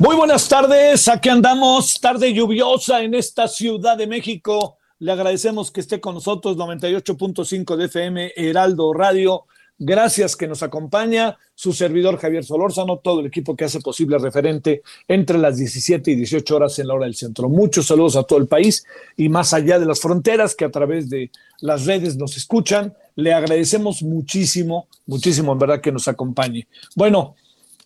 [0.00, 4.78] Muy buenas tardes, aquí andamos, tarde lluviosa en esta Ciudad de México.
[4.98, 9.44] Le agradecemos que esté con nosotros 98.5 de FM Heraldo Radio.
[9.78, 14.80] Gracias que nos acompaña su servidor Javier Solórzano, todo el equipo que hace posible referente
[15.06, 17.50] entre las 17 y 18 horas en la hora del centro.
[17.50, 18.86] Muchos saludos a todo el país
[19.18, 22.94] y más allá de las fronteras que a través de las redes nos escuchan.
[23.16, 26.68] Le agradecemos muchísimo, muchísimo en verdad que nos acompañe.
[26.96, 27.34] Bueno,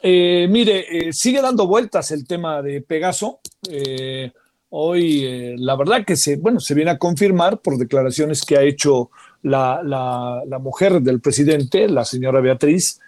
[0.06, 3.40] eh, mire, eh, sigue dando vueltas el tema de Pegaso.
[3.70, 4.30] Eh,
[4.68, 9.10] hoy, la verdad que se, bueno, se viene a confirmar por declaraciones que ha hecho
[9.40, 13.00] la, la, mujer del presidente, la señora Beatriz,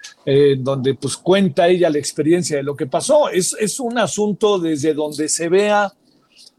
[0.58, 3.28] donde pues cuenta ella la experiencia de lo que pasó.
[3.28, 5.92] Es, es un asunto desde donde se vea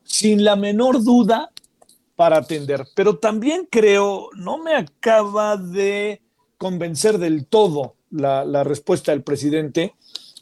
[0.03, 1.49] sin la menor duda
[2.15, 2.85] para atender.
[2.95, 6.21] Pero también creo, no me acaba de
[6.59, 9.95] convencer del todo la respuesta del presidente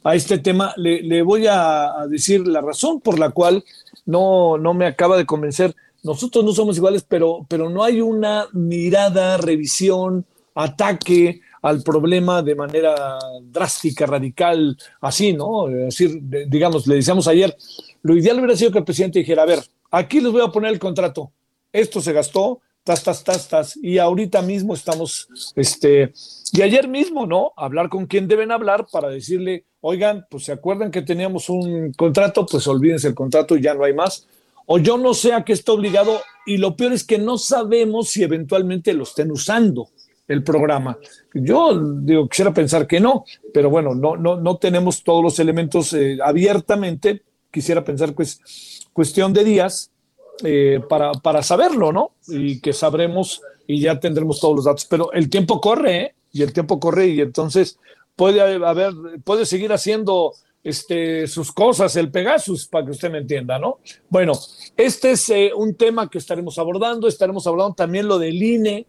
[0.05, 0.73] a este tema.
[0.77, 3.66] Le, voy a, a, decir la razón por la cual
[4.05, 5.75] no, no me acaba de convencer.
[6.03, 10.23] Nosotros no somos iguales, pero, pero no hay una mirada, revisión,
[10.53, 15.67] ataque al problema de manera drástica, radical, así, ¿no?
[15.67, 17.57] Es decir, digamos, le decíamos ayer,
[18.03, 20.72] lo ideal hubiera sido que el presidente dijera, a ver, aquí les voy a poner
[20.72, 21.31] el contrato,
[21.73, 26.13] esto se gastó, tas, tas, tas, tas, y ahorita mismo estamos, este,
[26.53, 27.51] y ayer mismo, ¿no?
[27.57, 32.46] Hablar con quien deben hablar para decirle, oigan, pues se acuerdan que teníamos un contrato,
[32.46, 34.28] pues olvídense el contrato y ya no hay más.
[34.68, 38.09] O yo no sé a qué está obligado y lo peor es que no sabemos
[38.09, 39.90] si eventualmente lo estén usando
[40.28, 40.97] el programa.
[41.34, 45.91] Yo digo, quisiera pensar que no, pero bueno, no, no, no tenemos todos los elementos
[45.94, 47.23] eh, abiertamente.
[47.50, 49.91] Quisiera pensar que es cuestión de días
[50.44, 52.12] eh, para, para saberlo, ¿no?
[52.28, 54.85] Y que sabremos y ya tendremos todos los datos.
[54.85, 56.16] Pero el tiempo corre, ¿eh?
[56.31, 57.79] Y el tiempo corre y entonces
[58.16, 63.59] puede haber, puede seguir haciendo este, sus cosas, el Pegasus, para que usted me entienda,
[63.59, 63.79] ¿no?
[64.09, 64.34] Bueno,
[64.75, 68.88] este es eh, un tema que estaremos abordando, estaremos hablando también lo del INE,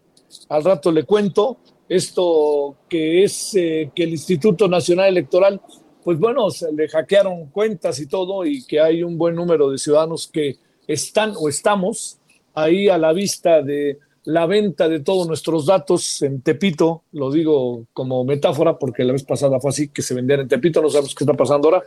[0.48, 1.58] al rato le cuento,
[1.88, 5.60] esto que es eh, que el Instituto Nacional Electoral,
[6.02, 9.78] pues bueno, se le hackearon cuentas y todo, y que hay un buen número de
[9.78, 12.18] ciudadanos que están o estamos
[12.54, 17.84] ahí a la vista de la venta de todos nuestros datos en Tepito, lo digo
[17.92, 21.14] como metáfora porque la vez pasada fue así, que se vendían en Tepito, no sabemos
[21.14, 21.84] qué está pasando ahora.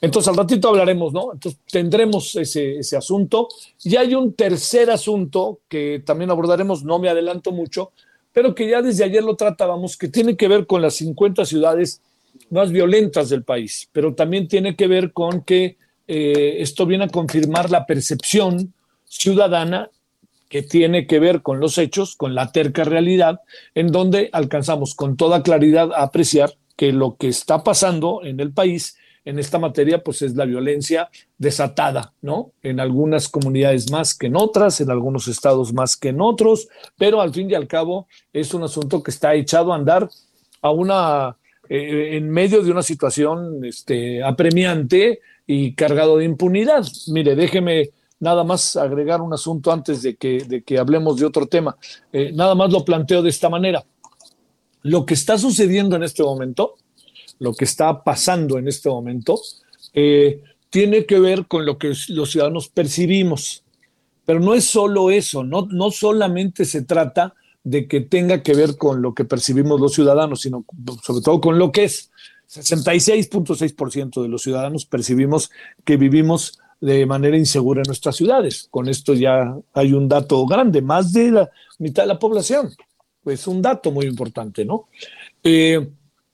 [0.00, 1.32] Entonces al ratito hablaremos, ¿no?
[1.32, 3.48] Entonces tendremos ese, ese asunto.
[3.82, 7.90] Y hay un tercer asunto que también abordaremos, no me adelanto mucho,
[8.32, 12.00] pero que ya desde ayer lo tratábamos, que tiene que ver con las 50 ciudades
[12.50, 15.76] más violentas del país, pero también tiene que ver con que
[16.12, 18.74] eh, esto viene a confirmar la percepción
[19.04, 19.90] ciudadana
[20.48, 23.42] que tiene que ver con los hechos, con la terca realidad,
[23.76, 28.52] en donde alcanzamos con toda claridad a apreciar que lo que está pasando en el
[28.52, 32.50] país en esta materia, pues es la violencia desatada, ¿no?
[32.60, 36.66] En algunas comunidades más que en otras, en algunos estados más que en otros,
[36.98, 40.08] pero al fin y al cabo es un asunto que está echado a andar
[40.60, 41.36] a una
[41.68, 45.20] eh, en medio de una situación este, apremiante
[45.52, 46.86] y cargado de impunidad.
[47.08, 51.46] Mire, déjeme nada más agregar un asunto antes de que, de que hablemos de otro
[51.46, 51.76] tema.
[52.12, 53.84] Eh, nada más lo planteo de esta manera.
[54.82, 56.76] Lo que está sucediendo en este momento,
[57.40, 59.40] lo que está pasando en este momento,
[59.92, 63.64] eh, tiene que ver con lo que los ciudadanos percibimos.
[64.24, 68.76] Pero no es solo eso, no, no solamente se trata de que tenga que ver
[68.76, 70.64] con lo que percibimos los ciudadanos, sino
[71.02, 72.12] sobre todo con lo que es.
[72.50, 75.50] 66.6% de los ciudadanos percibimos
[75.84, 78.66] que vivimos de manera insegura en nuestras ciudades.
[78.70, 82.70] Con esto ya hay un dato grande, más de la mitad de la población.
[83.24, 84.88] Es un dato muy importante, ¿no?
[85.44, 85.90] Eh,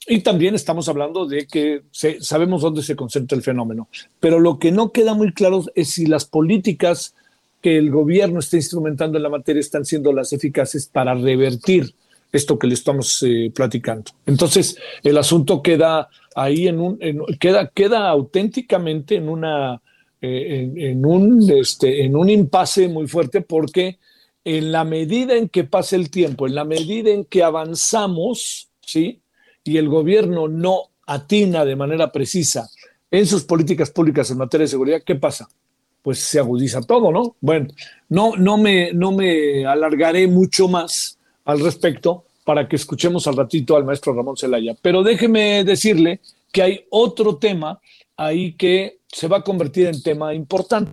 [0.08, 1.82] y también estamos hablando de que
[2.20, 3.88] sabemos dónde se concentra el fenómeno,
[4.20, 7.14] pero lo que no queda muy claro es si las políticas
[7.60, 11.94] que el gobierno está instrumentando en la materia están siendo las eficaces para revertir
[12.36, 14.12] esto que le estamos eh, platicando.
[14.26, 16.98] Entonces, el asunto queda ahí en un,
[17.40, 19.80] queda, queda auténticamente en una,
[20.20, 23.98] eh, en, un, este, en un impasse muy fuerte porque
[24.44, 29.20] en la medida en que pasa el tiempo, en la medida en que avanzamos, ¿sí?
[29.64, 32.68] Y el gobierno no atina de manera precisa
[33.10, 35.48] en sus políticas públicas en materia de seguridad, ¿qué pasa?
[36.02, 37.36] Pues se agudiza todo, ¿no?
[37.40, 37.68] Bueno,
[38.08, 43.76] no, no, me, no me alargaré mucho más al respecto para que escuchemos al ratito
[43.76, 44.76] al maestro Ramón Celaya.
[44.80, 46.20] Pero déjeme decirle
[46.52, 47.80] que hay otro tema
[48.16, 50.92] ahí que se va a convertir en tema importante.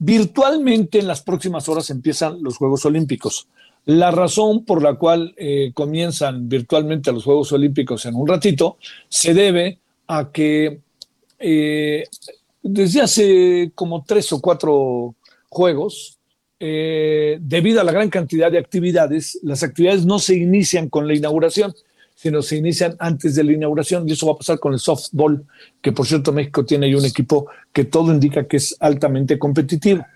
[0.00, 3.46] Virtualmente en las próximas horas empiezan los Juegos Olímpicos.
[3.84, 8.76] La razón por la cual eh, comienzan virtualmente los Juegos Olímpicos en un ratito
[9.08, 9.78] se debe
[10.08, 10.80] a que
[11.38, 12.02] eh,
[12.64, 15.14] desde hace como tres o cuatro
[15.48, 16.13] juegos,
[16.66, 21.14] eh, debido a la gran cantidad de actividades, las actividades no se inician con la
[21.14, 21.74] inauguración,
[22.14, 25.44] sino se inician antes de la inauguración y eso va a pasar con el softball,
[25.82, 30.06] que por cierto México tiene ahí un equipo que todo indica que es altamente competitivo.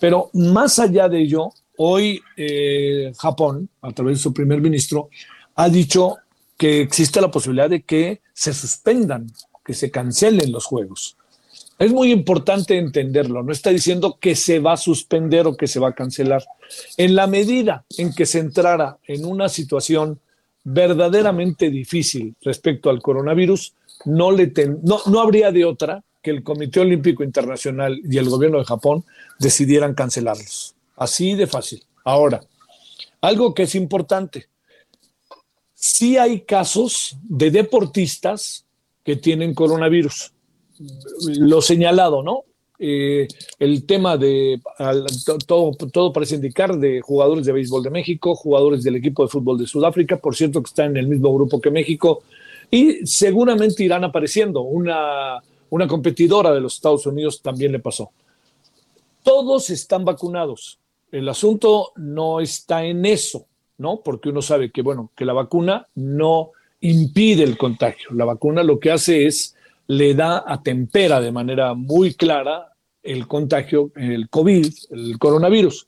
[0.00, 5.08] Pero más allá de ello, hoy eh, Japón, a través de su primer ministro,
[5.54, 6.16] ha dicho
[6.56, 9.28] que existe la posibilidad de que se suspendan,
[9.64, 11.16] que se cancelen los juegos.
[11.78, 15.80] Es muy importante entenderlo, no está diciendo que se va a suspender o que se
[15.80, 16.44] va a cancelar.
[16.96, 20.20] En la medida en que se entrara en una situación
[20.64, 23.74] verdaderamente difícil respecto al coronavirus,
[24.04, 24.52] no, le
[24.82, 29.04] no, no habría de otra que el Comité Olímpico Internacional y el gobierno de Japón
[29.40, 30.74] decidieran cancelarlos.
[30.96, 31.82] Así de fácil.
[32.04, 32.40] Ahora,
[33.20, 34.46] algo que es importante,
[35.74, 38.64] sí hay casos de deportistas
[39.04, 40.32] que tienen coronavirus.
[41.38, 42.44] Lo señalado, ¿no?
[42.84, 43.28] Eh,
[43.60, 44.60] el tema de
[45.46, 49.56] todo, todo parece indicar de jugadores de béisbol de México, jugadores del equipo de fútbol
[49.56, 52.24] de Sudáfrica, por cierto que están en el mismo grupo que México,
[52.72, 54.62] y seguramente irán apareciendo.
[54.62, 55.40] Una,
[55.70, 58.10] una competidora de los Estados Unidos también le pasó.
[59.22, 60.80] Todos están vacunados.
[61.12, 63.46] El asunto no está en eso,
[63.78, 64.00] ¿no?
[64.00, 66.50] Porque uno sabe que, bueno, que la vacuna no
[66.80, 68.10] impide el contagio.
[68.12, 69.54] La vacuna lo que hace es
[69.92, 72.72] le da, atempera de manera muy clara
[73.02, 75.86] el contagio, el COVID, el coronavirus.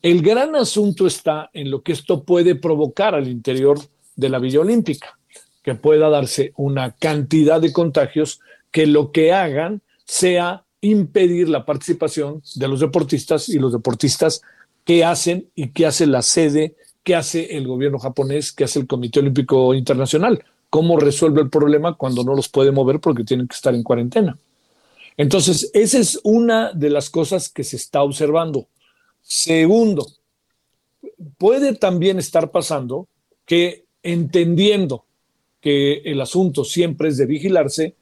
[0.00, 3.78] El gran asunto está en lo que esto puede provocar al interior
[4.16, 5.18] de la Villa Olímpica,
[5.62, 8.40] que pueda darse una cantidad de contagios
[8.70, 14.40] que lo que hagan sea impedir la participación de los deportistas y los deportistas
[14.86, 16.74] que hacen y qué hace la sede,
[17.04, 21.98] qué hace el gobierno japonés, qué hace el Comité Olímpico Internacional, cómo resuelve el problema
[21.98, 24.38] cuando no los puede mover porque tienen que estar en cuarentena.
[25.18, 28.68] Entonces, esa es una de las cosas que se está observando.
[29.20, 30.06] Segundo,
[31.36, 33.06] puede también estar pasando
[33.44, 35.04] que entendiendo
[35.60, 37.94] que el asunto siempre es de vigilarse,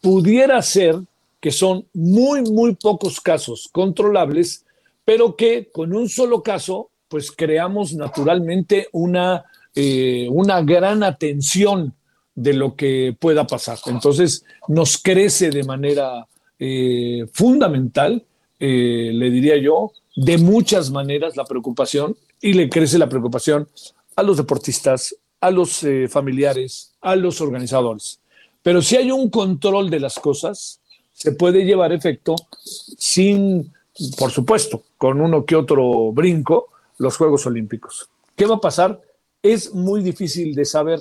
[0.00, 1.00] pudiera ser
[1.40, 4.64] que son muy, muy pocos casos controlables,
[5.04, 11.96] pero que con un solo caso, pues creamos naturalmente una, eh, una gran atención
[12.34, 13.78] de lo que pueda pasar.
[13.86, 16.26] Entonces, nos crece de manera
[16.58, 18.24] eh, fundamental,
[18.58, 23.68] eh, le diría yo, de muchas maneras la preocupación y le crece la preocupación
[24.16, 28.20] a los deportistas, a los eh, familiares, a los organizadores.
[28.62, 30.80] Pero si hay un control de las cosas,
[31.12, 33.72] se puede llevar efecto sin,
[34.18, 38.08] por supuesto, con uno que otro brinco, los Juegos Olímpicos.
[38.36, 39.00] ¿Qué va a pasar?
[39.42, 41.00] Es muy difícil de saber.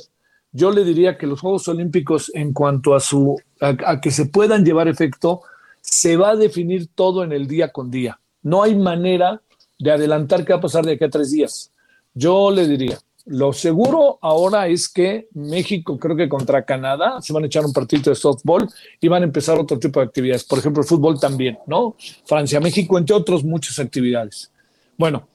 [0.51, 4.65] Yo le diría que los Juegos Olímpicos, en cuanto a su a que se puedan
[4.65, 5.41] llevar efecto,
[5.81, 8.19] se va a definir todo en el día con día.
[8.43, 9.41] No hay manera
[9.79, 11.71] de adelantar qué va a pasar de aquí a tres días.
[12.13, 17.43] Yo le diría, Lo seguro ahora es que México, creo que contra Canadá, se van
[17.43, 18.67] a echar un partido de softball
[18.99, 20.43] y van a empezar otro tipo de actividades.
[20.43, 21.95] Por ejemplo, el fútbol también, ¿no?
[22.25, 24.51] Francia, México, entre otros, muchas actividades.
[24.97, 25.27] Bueno,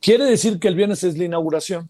[0.00, 1.88] quiere decir que el viernes es la inauguración.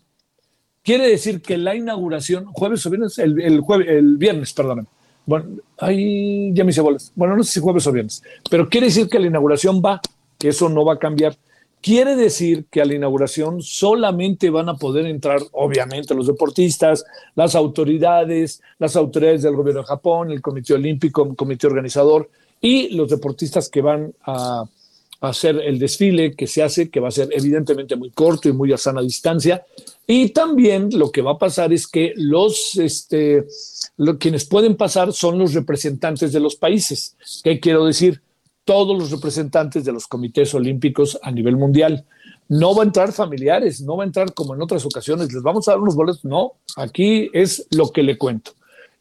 [0.89, 4.89] Quiere decir que la inauguración, jueves o viernes, el, el, viernes, perdón.
[5.27, 7.13] Bueno, ahí ya me hice bolas.
[7.15, 10.01] Bueno, no sé si jueves o viernes, pero quiere decir que la inauguración va,
[10.39, 11.37] que eso no va a cambiar
[11.83, 17.05] Quiere decir que a la inauguración solamente van a poder entrar, obviamente, los deportistas,
[17.35, 22.31] las autoridades, las autoridades del gobierno de Japón, el Comité Olímpico, el Comité Organizador
[22.63, 24.65] y los deportistas que van a,
[25.21, 28.73] hacer el desfile que se hace, que va a ser evidentemente muy corto y muy
[28.73, 29.65] a sana distancia.
[30.07, 33.47] Y también lo que va a pasar es que los, este,
[34.19, 37.17] quienes pueden pasar son los representantes de los países.
[37.43, 38.23] ¿Qué quiero decir?
[38.69, 42.05] todos los representantes de los comités olímpicos a nivel mundial.
[42.51, 45.67] No va a entrar familiares, no va a entrar como en otras ocasiones, les vamos
[45.67, 46.23] a dar unos boletos.
[46.23, 48.51] No, aquí es lo que le cuento.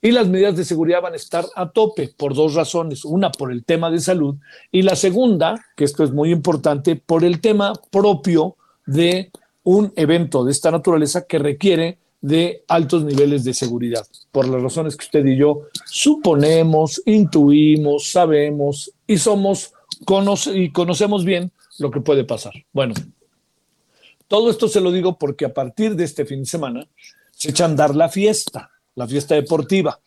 [0.01, 3.04] Y las medidas de seguridad van a estar a tope por dos razones.
[3.04, 4.36] Una, por el tema de salud.
[4.72, 9.32] Y la segunda, que esto es muy importante, por el tema propio de
[9.63, 14.96] un evento de esta naturaleza que requiere de altos niveles de seguridad, por las razones
[14.96, 19.74] que usted y yo suponemos, intuimos, sabemos y somos
[20.54, 22.54] y conocemos bien lo que puede pasar.
[22.72, 22.94] Bueno,
[24.27, 26.88] todo esto se lo digo porque a partir de este fin de semana
[27.32, 30.01] se echa a andar la fiesta, la fiesta deportiva.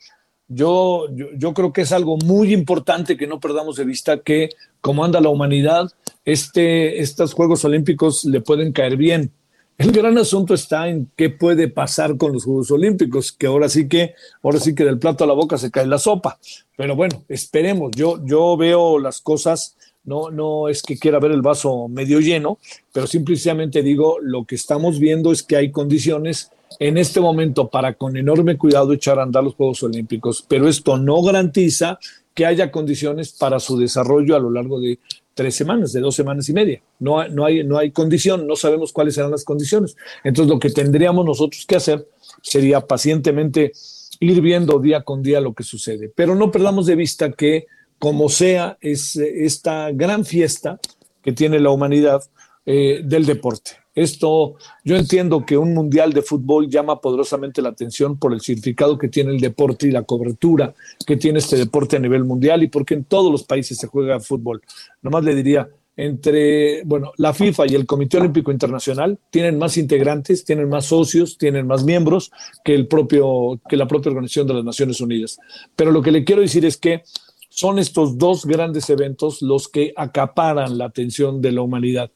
[0.47, 4.51] Yo, yo, yo, creo que es algo muy importante que no perdamos de vista que
[4.83, 5.91] como anda la humanidad,
[6.27, 9.33] este, estos Juegos Olímpicos le pueden caer bien
[9.81, 13.89] el gran asunto está en qué puede pasar con los Juegos Olímpicos, que ahora sí
[13.89, 16.39] que, ahora sí que del plato a la boca se cae la sopa.
[16.77, 17.91] Pero bueno, esperemos.
[17.97, 22.59] Yo, yo veo las cosas, no, no es que quiera ver el vaso medio lleno,
[22.93, 27.95] pero simplemente digo, lo que estamos viendo es que hay condiciones en este momento para
[27.95, 31.99] con enorme cuidado echar a andar los Juegos Olímpicos, pero esto no garantiza
[32.35, 34.99] que haya condiciones para su desarrollo a lo largo de
[35.35, 36.83] tres semanas, de dos semanas y media.
[36.99, 39.97] No, no, hay, no hay condición, no sabemos cuáles serán las condiciones.
[40.23, 42.07] Entonces, lo que tendríamos nosotros que hacer
[42.43, 43.73] sería pacientemente
[44.21, 46.13] ir viendo día con día lo que sucede.
[46.15, 47.67] Pero no perdamos de vista que,
[47.99, 50.79] como sea, es esta gran fiesta
[51.23, 52.23] que tiene la humanidad
[52.67, 53.80] eh, del deporte.
[53.95, 54.55] Esto,
[54.85, 59.09] yo entiendo que un mundial de fútbol llama poderosamente la atención por el significado que
[59.09, 60.75] tiene el deporte y la cobertura
[61.07, 64.21] que tiene este deporte a nivel mundial y porque en todos los países se juega
[64.21, 64.63] fútbol.
[65.03, 70.45] Nomás le diría, entre, bueno, la FIFA y el Comité Olímpico Internacional tienen más integrantes,
[70.45, 72.31] tienen más socios, tienen más miembros
[72.65, 75.39] que el propio, que la propia Organización de las Naciones Unidas.
[75.77, 77.03] Pero lo que le quiero decir es que
[77.51, 82.11] son estos dos grandes eventos los que acaparan la atención de la humanidad.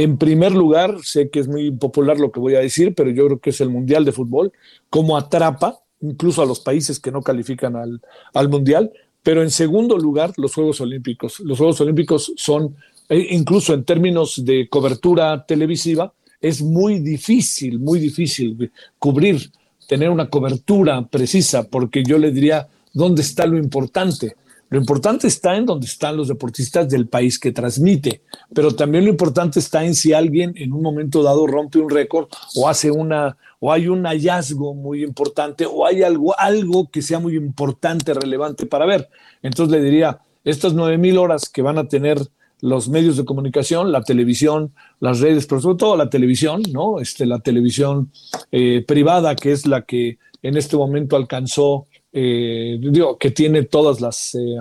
[0.00, 3.26] En primer lugar, sé que es muy popular lo que voy a decir, pero yo
[3.26, 4.50] creo que es el Mundial de Fútbol,
[4.88, 8.00] como atrapa incluso a los países que no califican al,
[8.32, 8.90] al Mundial.
[9.22, 11.40] Pero en segundo lugar, los Juegos Olímpicos.
[11.40, 12.76] Los Juegos Olímpicos son,
[13.10, 19.50] e incluso en términos de cobertura televisiva, es muy difícil, muy difícil cubrir,
[19.86, 24.34] tener una cobertura precisa, porque yo le diría, ¿dónde está lo importante?
[24.70, 28.22] Lo importante está en donde están los deportistas del país que transmite,
[28.54, 32.28] pero también lo importante está en si alguien en un momento dado rompe un récord
[32.54, 37.18] o hace una o hay un hallazgo muy importante o hay algo algo que sea
[37.18, 39.08] muy importante, relevante para ver.
[39.42, 42.20] Entonces le diría, estas nueve mil horas que van a tener
[42.60, 47.00] los medios de comunicación, la televisión, las redes, pero sobre todo la televisión, ¿no?
[47.00, 48.12] Este, la televisión
[48.52, 54.00] eh, privada, que es la que en este momento alcanzó eh, digo, que tiene todas
[54.00, 54.60] las, eh,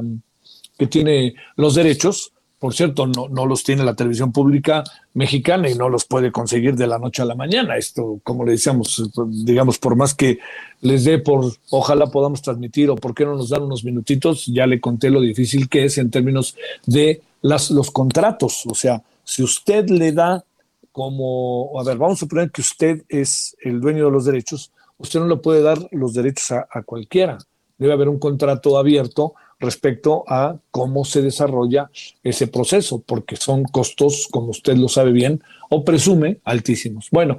[0.77, 5.75] que tiene los derechos, por cierto, no, no, los tiene la televisión pública mexicana y
[5.75, 7.77] no los puede conseguir de la noche a la mañana.
[7.77, 9.09] Esto, como le decíamos,
[9.45, 10.39] digamos, por más que
[10.81, 14.67] les dé por, ojalá podamos transmitir o por qué no nos dan unos minutitos, ya
[14.67, 18.65] le conté lo difícil que es en términos de las, los contratos.
[18.65, 20.43] O sea, si usted le da
[20.91, 25.19] como, a ver, vamos a suponer que usted es el dueño de los derechos, usted
[25.19, 27.37] no le puede dar los derechos a, cualquiera.
[27.77, 31.89] Debe haber un contrato abierto respecto a cómo se desarrolla
[32.23, 37.07] ese proceso, porque son costos, como usted lo sabe bien, o presume, altísimos.
[37.11, 37.37] Bueno,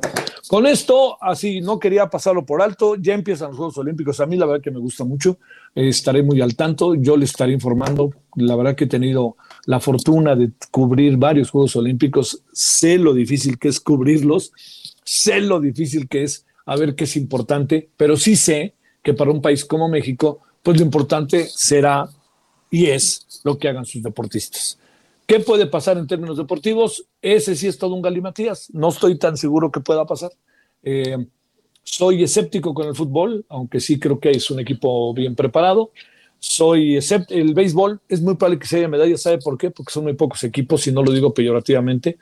[0.48, 4.36] con esto, así no quería pasarlo por alto, ya empiezan los Juegos Olímpicos, a mí
[4.36, 5.38] la verdad que me gusta mucho,
[5.74, 9.36] eh, estaré muy al tanto, yo le estaré informando, la verdad que he tenido
[9.66, 14.52] la fortuna de cubrir varios Juegos Olímpicos, sé lo difícil que es cubrirlos,
[15.04, 19.32] sé lo difícil que es a ver qué es importante, pero sí sé que para
[19.32, 22.08] un país como México, pues lo importante será
[22.70, 24.78] y es lo que hagan sus deportistas.
[25.26, 27.06] ¿Qué puede pasar en términos deportivos?
[27.20, 28.70] Ese sí es todo un galimatías.
[28.72, 30.30] No estoy tan seguro que pueda pasar.
[30.84, 31.16] Eh,
[31.82, 35.90] Soy escéptico con el fútbol, aunque sí creo que es un equipo bien preparado.
[36.38, 37.40] Soy escéptico.
[37.40, 39.72] El béisbol es muy probable que se haya medallas, ¿sabe por qué?
[39.72, 42.18] Porque son muy pocos equipos, y no lo digo peyorativamente.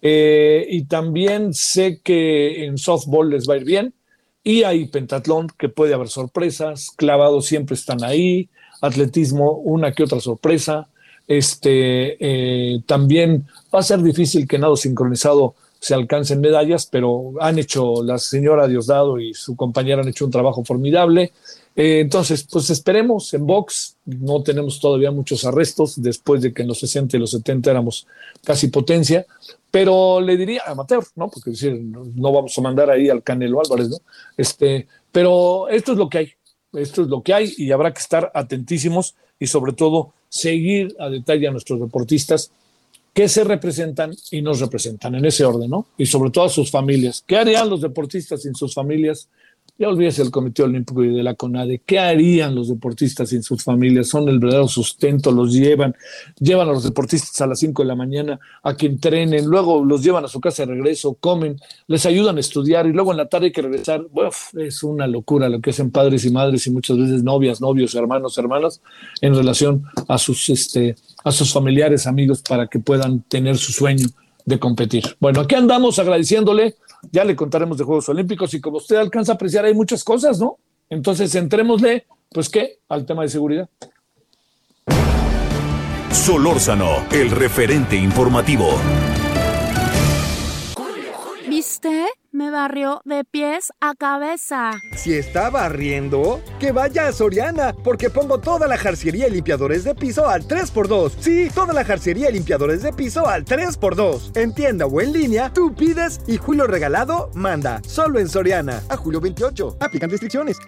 [0.00, 3.94] Eh, y también sé que en softball les va a ir bien.
[4.42, 6.90] Y hay pentatlón, que puede haber sorpresas.
[6.96, 8.48] Clavados siempre están ahí.
[8.80, 10.88] Atletismo, una que otra sorpresa.
[11.26, 17.58] Este, eh, también va a ser difícil que nado sincronizado se alcancen medallas, pero han
[17.58, 21.32] hecho, la señora Diosdado y su compañera han hecho un trabajo formidable.
[21.78, 26.68] Eh, entonces, pues esperemos en box, no tenemos todavía muchos arrestos después de que en
[26.68, 28.04] los 60 y los 70 éramos
[28.42, 29.24] casi potencia,
[29.70, 31.30] pero le diría amateur, ¿no?
[31.30, 33.98] Porque decir, no, vamos a mandar ahí al Canelo Álvarez, ¿no?
[34.36, 36.32] Este, pero esto es lo que hay,
[36.72, 41.08] esto es lo que hay y habrá que estar atentísimos y sobre todo seguir a
[41.08, 42.50] detalle a nuestros deportistas
[43.14, 45.86] que se representan y nos representan en ese orden, ¿no?
[45.96, 47.22] Y sobre todo a sus familias.
[47.24, 49.28] ¿Qué harían los deportistas sin sus familias?
[49.80, 51.82] Ya olvídese el Comité Olímpico y de la CONADE.
[51.86, 54.08] ¿Qué harían los deportistas sin sus familias?
[54.08, 55.94] Son el verdadero sustento, los llevan,
[56.40, 60.02] llevan a los deportistas a las 5 de la mañana a que entrenen, luego los
[60.02, 63.28] llevan a su casa de regreso, comen, les ayudan a estudiar y luego en la
[63.28, 64.04] tarde hay que regresar.
[64.12, 67.94] Uf, es una locura lo que hacen padres y madres y muchas veces novias, novios,
[67.94, 68.80] hermanos, hermanas
[69.20, 74.08] en relación a sus, este, a sus familiares, amigos, para que puedan tener su sueño
[74.44, 75.04] de competir.
[75.20, 76.74] Bueno, aquí andamos agradeciéndole
[77.10, 80.38] ya le contaremos de Juegos Olímpicos y como usted alcanza a apreciar, hay muchas cosas,
[80.38, 80.58] ¿no?
[80.90, 82.78] Entonces, entrémosle, pues, ¿qué?
[82.88, 83.68] Al tema de seguridad.
[86.10, 88.68] Solórzano, el referente informativo.
[91.48, 92.06] ¿Viste?
[92.38, 94.70] Me barrió de pies a cabeza.
[94.94, 99.92] Si está barriendo, que vaya a Soriana, porque pongo toda la jarciería y limpiadores de
[99.96, 101.14] piso al 3x2.
[101.18, 104.36] Sí, toda la jarciería y limpiadores de piso al 3x2.
[104.36, 107.80] En tienda o en línea, tú pides y Julio Regalado manda.
[107.84, 108.84] Solo en Soriana.
[108.88, 109.78] A julio 28.
[109.80, 110.58] Aplican restricciones.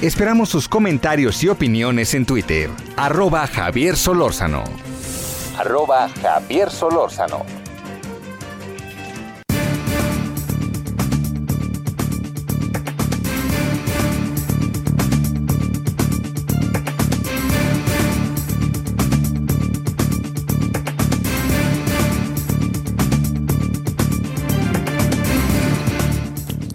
[0.00, 2.70] Esperamos sus comentarios y opiniones en Twitter.
[2.96, 4.62] Arroba Javier Solórzano.
[5.58, 7.63] Arroba Javier Solórzano.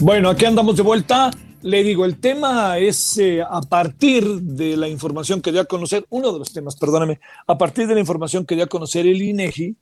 [0.02, 1.30] Bueno, aquí andamos de vuelta.
[1.62, 6.06] Le digo, el tema es eh, a partir de la información que dio a conocer,
[6.10, 9.22] uno de los temas, perdóname, a partir de la información que dio a conocer el
[9.22, 9.76] INEGI,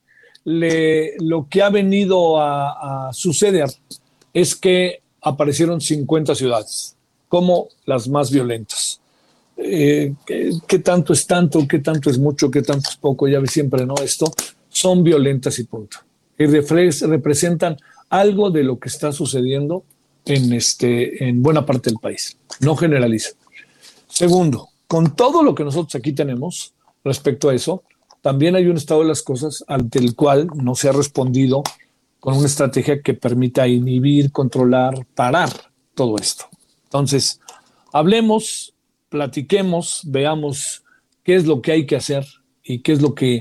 [0.46, 3.70] le, lo que ha venido a, suceder
[4.34, 6.96] es que aparecieron 50 ciudades
[7.28, 9.00] como las más violentas.
[9.56, 11.68] Eh, ¿qué, tanto es tanto?
[11.68, 12.50] ¿Qué tanto es mucho?
[12.50, 13.28] ¿Qué tanto es poco?
[13.28, 13.94] Ya ve siempre, ¿no?
[14.02, 14.32] Esto
[14.68, 15.98] son violentas y punto.
[16.40, 17.78] Y representan
[18.10, 19.84] algo de lo que está sucediendo
[20.28, 22.38] en, este, en buena parte del país.
[22.60, 23.32] No generaliza.
[24.08, 27.84] Segundo, con todo lo que nosotros aquí tenemos respecto a eso,
[28.22, 31.64] también hay un estado de las cosas ante el cual no se ha respondido
[32.20, 35.50] con una estrategia que permita inhibir, controlar, parar
[35.94, 36.46] todo esto.
[36.86, 37.40] Entonces,
[37.94, 38.74] hablemos,
[39.10, 40.84] platiquemos, veamos
[41.24, 42.26] qué es lo que hay que hacer
[42.64, 43.40] y qué es lo que,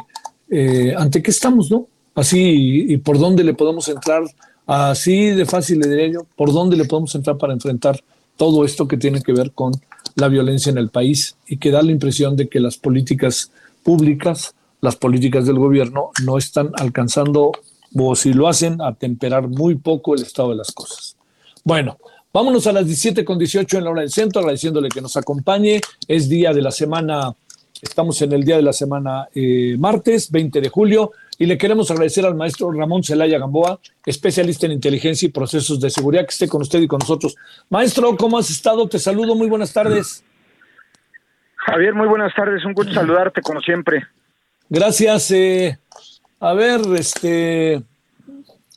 [0.51, 1.88] eh, ante qué estamos, ¿no?
[2.14, 4.22] Así, y, y por dónde le podemos entrar
[4.66, 8.02] Así de fácil le diré yo, ¿por dónde le podemos entrar para enfrentar
[8.37, 9.72] todo esto que tiene que ver con
[10.16, 13.52] la violencia en el país y que da la impresión de que las políticas
[13.85, 17.52] públicas, las políticas del gobierno no están alcanzando,
[17.96, 21.16] o si lo hacen, a temperar muy poco el estado de las cosas.
[21.62, 21.98] Bueno,
[22.33, 25.81] vámonos a las 17 con 18 en la hora del centro, agradeciéndole que nos acompañe.
[26.09, 27.35] Es día de la semana,
[27.81, 31.90] estamos en el día de la semana eh, martes, 20 de julio y le queremos
[31.90, 36.49] agradecer al maestro Ramón Celaya Gamboa, especialista en inteligencia y procesos de seguridad, que esté
[36.49, 37.37] con usted y con nosotros.
[37.68, 38.88] Maestro, ¿cómo has estado?
[38.88, 40.25] Te saludo, muy buenas tardes.
[41.57, 44.05] Javier, muy buenas tardes, un gusto saludarte como siempre.
[44.68, 45.31] Gracias.
[45.31, 45.79] Eh,
[46.40, 47.83] a ver, este,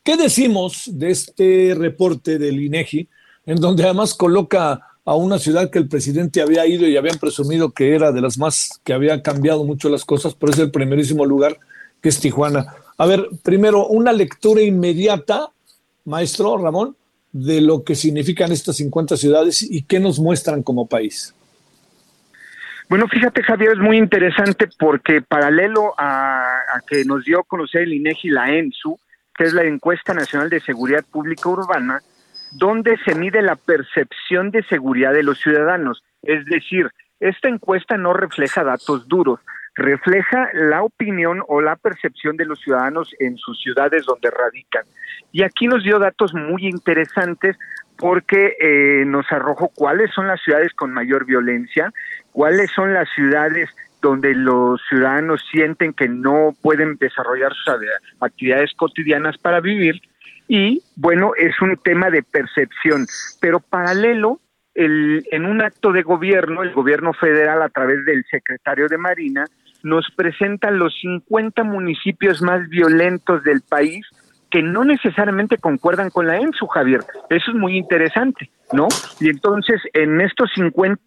[0.04, 3.08] ¿qué decimos de este reporte del INEGI,
[3.46, 7.72] en donde además coloca a una ciudad que el presidente había ido y habían presumido
[7.72, 11.26] que era de las más que había cambiado mucho las cosas, pero es el primerísimo
[11.26, 11.58] lugar
[12.02, 12.66] que es Tijuana.
[12.98, 15.50] A ver, primero, una lectura inmediata,
[16.06, 16.96] maestro Ramón,
[17.32, 21.34] de lo que significan estas 50 ciudades y qué nos muestran como país.
[22.90, 27.94] Bueno, fíjate Javier, es muy interesante porque paralelo a, que nos dio a conocer el
[27.94, 29.00] INEGI la ENSU,
[29.36, 32.02] que es la Encuesta Nacional de Seguridad Pública Urbana,
[32.52, 36.04] donde se mide la percepción de seguridad de los ciudadanos.
[36.24, 39.40] Es decir, esta encuesta no refleja datos duros,
[39.76, 44.84] refleja la opinión o la percepción de los ciudadanos en sus ciudades donde radican.
[45.32, 47.58] Y aquí nos dio datos muy interesantes
[47.98, 51.92] porque eh, nos arrojó cuáles son las ciudades con mayor violencia,
[52.32, 53.70] cuáles son las ciudades
[54.02, 57.76] donde los ciudadanos sienten que no pueden desarrollar sus
[58.22, 60.02] actividades cotidianas para vivir.
[60.48, 63.06] Y bueno, es un tema de percepción,
[63.42, 64.40] pero paralelo,
[64.80, 69.46] el, en un acto de gobierno, el gobierno federal a través del secretario de Marina
[69.84, 74.06] nos presenta los 50 municipios más violentos del país
[74.50, 77.02] que no necesariamente concuerdan con la ENSU, Javier.
[77.30, 78.88] Eso es muy interesante, ¿no?
[79.20, 81.02] Y entonces, en estos 50,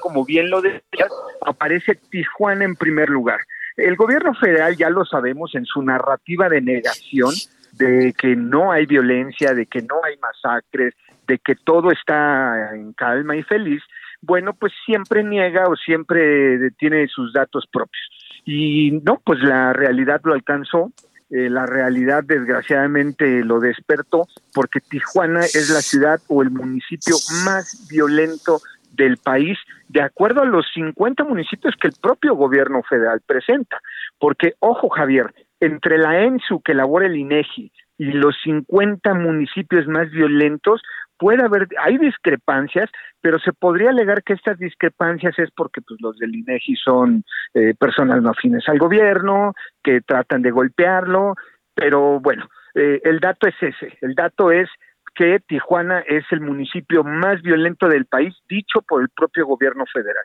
[0.00, 1.08] como bien lo decías,
[1.46, 3.40] aparece Tijuana en primer lugar.
[3.76, 7.32] El gobierno federal, ya lo sabemos, en su narrativa de negación
[7.72, 10.94] de que no hay violencia, de que no hay masacres,
[11.28, 13.82] de que todo está en calma y feliz,
[14.20, 18.02] bueno, pues siempre niega o siempre tiene sus datos propios.
[18.44, 20.90] Y no, pues la realidad lo alcanzó,
[21.30, 27.14] eh, la realidad desgraciadamente lo despertó, porque Tijuana es la ciudad o el municipio
[27.44, 28.60] más violento
[28.92, 33.80] del país, de acuerdo a los 50 municipios que el propio gobierno federal presenta.
[34.18, 40.10] Porque, ojo Javier, entre la ENSU que elabora el INEGI y los 50 municipios más
[40.10, 40.82] violentos,
[41.18, 42.88] puede haber, hay discrepancias,
[43.20, 47.74] pero se podría alegar que estas discrepancias es porque pues, los del INEGI son eh,
[47.78, 51.34] personas no afines al gobierno, que tratan de golpearlo,
[51.74, 54.68] pero bueno, eh, el dato es ese, el dato es
[55.14, 60.24] que Tijuana es el municipio más violento del país, dicho por el propio gobierno federal.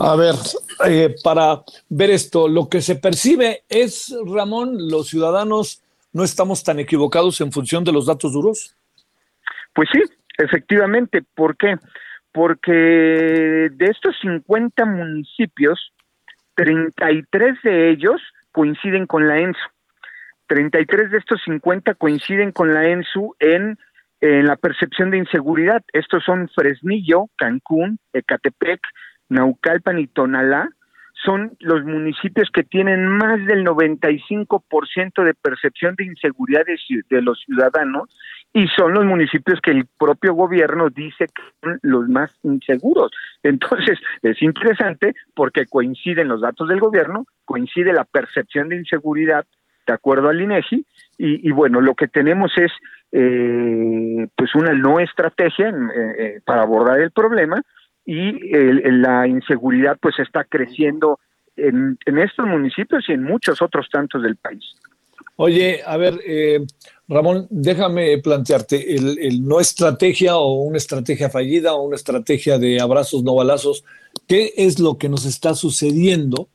[0.00, 0.34] A ver,
[0.86, 6.78] eh, para ver esto, lo que se percibe es, Ramón, los ciudadanos no estamos tan
[6.78, 8.76] equivocados en función de los datos duros.
[9.74, 10.02] Pues sí,
[10.38, 11.22] efectivamente.
[11.34, 11.76] ¿Por qué?
[12.32, 15.92] Porque de estos 50 municipios,
[16.54, 18.20] 33 de ellos
[18.52, 19.68] coinciden con la ENSU.
[20.46, 23.78] 33 de estos 50 coinciden con la ENSU en,
[24.20, 25.82] la percepción de inseguridad.
[25.92, 28.80] Estos son Fresnillo, Cancún, Ecatepec,
[29.28, 30.68] Naucalpan y Tonalá,
[31.24, 38.08] son los municipios que tienen más del 95% de percepción de inseguridad de, los ciudadanos
[38.54, 43.10] y son los municipios que el propio gobierno dice que son los más inseguros.
[43.42, 49.46] Entonces, es interesante porque coinciden los datos del gobierno, coincide la percepción de inseguridad
[49.86, 50.86] de acuerdo al INEGI
[51.18, 52.70] y, bueno, lo que tenemos es
[53.10, 57.62] eh, pues una no estrategia eh, eh, para abordar el problema
[58.04, 58.32] y
[58.90, 61.18] la inseguridad pues está creciendo
[61.56, 64.64] en, estos municipios y en muchos otros tantos del país.
[65.36, 66.60] Oye, a ver, eh,
[67.12, 73.22] Ramón, déjame plantearte, el, no estrategia o una estrategia fallida o una estrategia de abrazos
[73.22, 73.84] no balazos,
[74.26, 76.48] ¿qué es lo que nos está sucediendo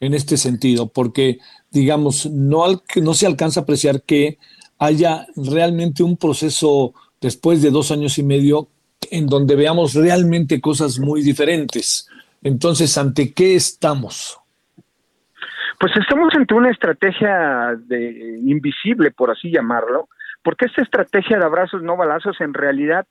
[0.00, 0.88] en este sentido?
[0.88, 1.38] Porque,
[1.70, 4.38] digamos, no, no se alcanza a apreciar que
[4.78, 8.68] haya realmente un proceso después de dos años y medio
[9.10, 12.06] en donde veamos realmente cosas muy diferentes.
[12.42, 14.41] Entonces, ¿ante qué estamos?
[15.82, 20.08] Pues estamos ante una estrategia de, invisible, por así llamarlo,
[20.44, 23.04] porque esta estrategia de abrazos no balazos en realidad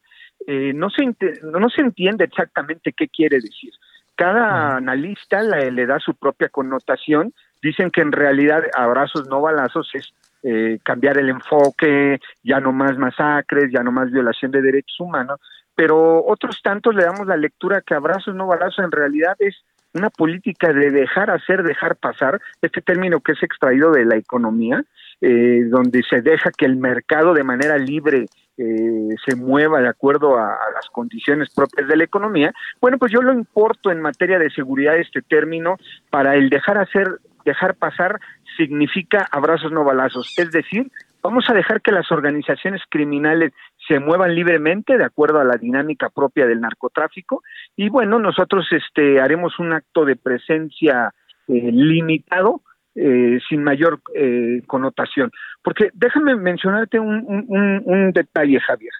[0.48, 1.04] eh, no, se
[1.44, 3.74] no se entiende exactamente qué quiere decir.
[4.16, 7.34] Cada analista le da su propia connotación.
[7.62, 12.98] Dicen que en realidad abrazos no balazos es eh, cambiar el enfoque, ya no más
[12.98, 15.42] masacres, ya no más violación de derechos humanos,
[15.76, 19.62] pero otros tantos le damos la lectura que abrazos no balazos en realidad es
[19.94, 24.84] una política de dejar hacer, dejar pasar, este término que es extraído de la economía,
[25.20, 28.26] eh, donde se deja que el mercado de manera libre
[28.58, 33.12] eh, se mueva de acuerdo a, a, las condiciones propias de la economía, bueno, pues
[33.12, 35.78] yo lo importo en materia de seguridad este término
[36.10, 37.08] para el dejar hacer,
[37.46, 38.20] dejar pasar
[38.58, 43.54] significa abrazos no balazos, es decir, vamos a dejar que las organizaciones criminales
[43.92, 47.44] se muevan libremente de acuerdo a la dinámica propia del narcotráfico.
[47.76, 51.14] Y bueno nosotros este haremos un acto de presencia
[51.50, 52.62] eh, limitado
[52.96, 55.30] eh, sin mayor eh, connotación.
[55.62, 58.94] Porque déjame mencionarte un, un, un detalle Javier.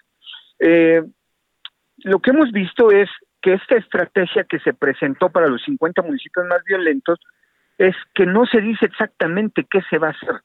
[0.58, 1.02] Eh,
[2.04, 3.08] lo que hemos visto es
[3.40, 7.18] que esta estrategia que se presentó para los 50 municipios más violentos
[7.78, 10.42] es que no se dice exactamente qué se va a hacer.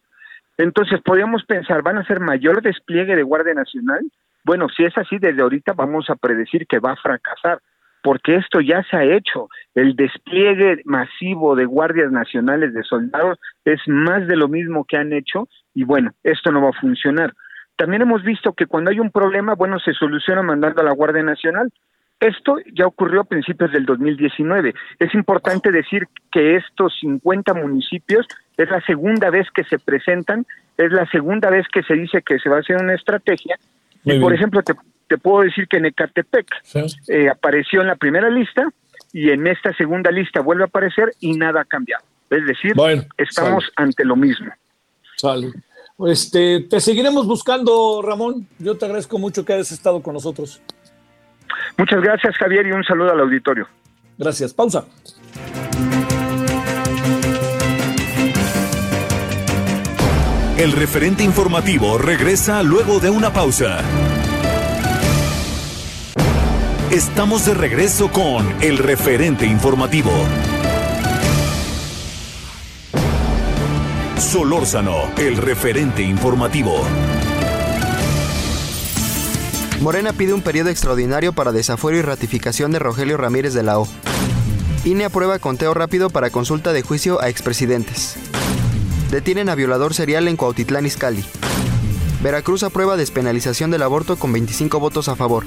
[0.58, 4.10] Entonces podríamos pensar, ¿van a hacer mayor despliegue de Guardia Nacional?
[4.48, 7.60] Bueno, si es así, desde ahorita vamos a predecir que va a fracasar,
[8.02, 9.50] porque esto ya se ha hecho.
[9.76, 15.12] El despliegue masivo de guardias nacionales, de soldados, es más de lo mismo que han
[15.12, 17.34] hecho y bueno, esto no va a funcionar.
[17.76, 21.24] También hemos visto que cuando hay un problema, bueno, se soluciona mandando a la Guardia
[21.24, 21.70] Nacional,
[22.22, 24.74] Esto ya ocurrió a principios del 2019.
[24.98, 30.46] Es importante decir que estos 50 municipios es la segunda vez que se presentan,
[30.78, 33.58] es la segunda vez que se dice que se va a hacer una estrategia.
[34.08, 36.48] Y por ejemplo, te, puedo decir que Necatepec
[37.08, 38.68] eh, apareció en la primera lista
[39.14, 42.04] y en esta segunda lista vuelve a aparecer y nada ha cambiado.
[42.30, 42.74] Es decir,
[43.18, 44.52] estamos ante lo mismo.
[45.16, 45.52] Sale.
[46.06, 48.48] Este, te seguiremos buscando, Ramón.
[48.60, 50.62] Yo te agradezco mucho que hayas estado con nosotros.
[51.78, 53.68] Muchas gracias, Javier, y un saludo al auditorio.
[54.18, 54.54] Gracias.
[54.54, 54.86] Pausa.
[60.58, 63.78] El referente informativo regresa luego de una pausa.
[66.90, 70.10] Estamos de regreso con el referente informativo.
[74.18, 76.82] Solórzano, el referente informativo.
[79.80, 83.88] Morena pide un periodo extraordinario para desafuero y ratificación de Rogelio Ramírez de la O.
[84.86, 88.18] INE aprueba conteo rápido para consulta de juicio a expresidentes.
[89.12, 91.24] Detienen a violador serial en Cuautitlán Izcalli.
[92.22, 95.46] Veracruz aprueba despenalización del aborto con 25 votos a favor.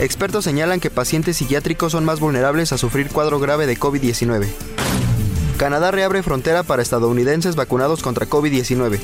[0.00, 4.48] Expertos señalan que pacientes psiquiátricos son más vulnerables a sufrir cuadro grave de COVID-19.
[5.56, 8.98] Canadá reabre frontera para estadounidenses vacunados contra COVID-19.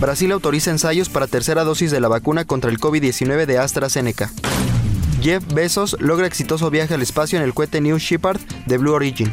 [0.00, 4.30] Brasil autoriza ensayos para tercera dosis de la vacuna contra el COVID-19 de AstraZeneca.
[5.22, 9.32] Jeff Bezos logra exitoso viaje al espacio en el cohete New Shepard de Blue Origin.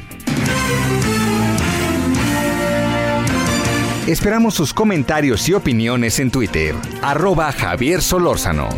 [4.07, 6.73] Esperamos sus comentarios y opiniones en Twitter.
[7.01, 8.69] Arroba Javier Solórzano.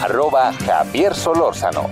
[0.00, 1.90] Arroba Javier Solórzano.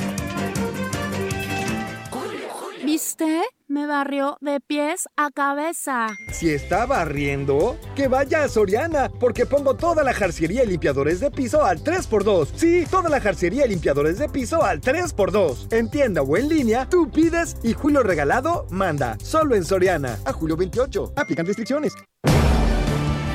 [2.85, 3.43] ¿Viste?
[3.67, 6.07] Me barrió de pies a cabeza.
[6.31, 11.33] Si está barriendo, que vaya a Soriana, porque pongo toda la jarciería y limpiadores de
[11.33, 12.51] piso al 3x2.
[12.55, 15.73] Sí, toda la jarciería y limpiadores de piso al 3x2.
[15.73, 19.17] En tienda o en línea, tú pides y Julio Regalado manda.
[19.25, 20.21] Solo en Soriana.
[20.25, 21.15] A julio 28.
[21.17, 21.95] Aplican restricciones.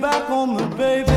[0.00, 1.11] back on me, baby.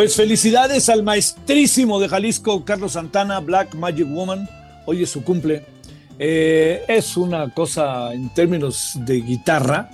[0.00, 4.48] Pues felicidades al maestrísimo de Jalisco, Carlos Santana, Black Magic Woman.
[4.86, 5.62] Hoy es su cumple.
[6.18, 9.90] Eh, es una cosa en términos de guitarra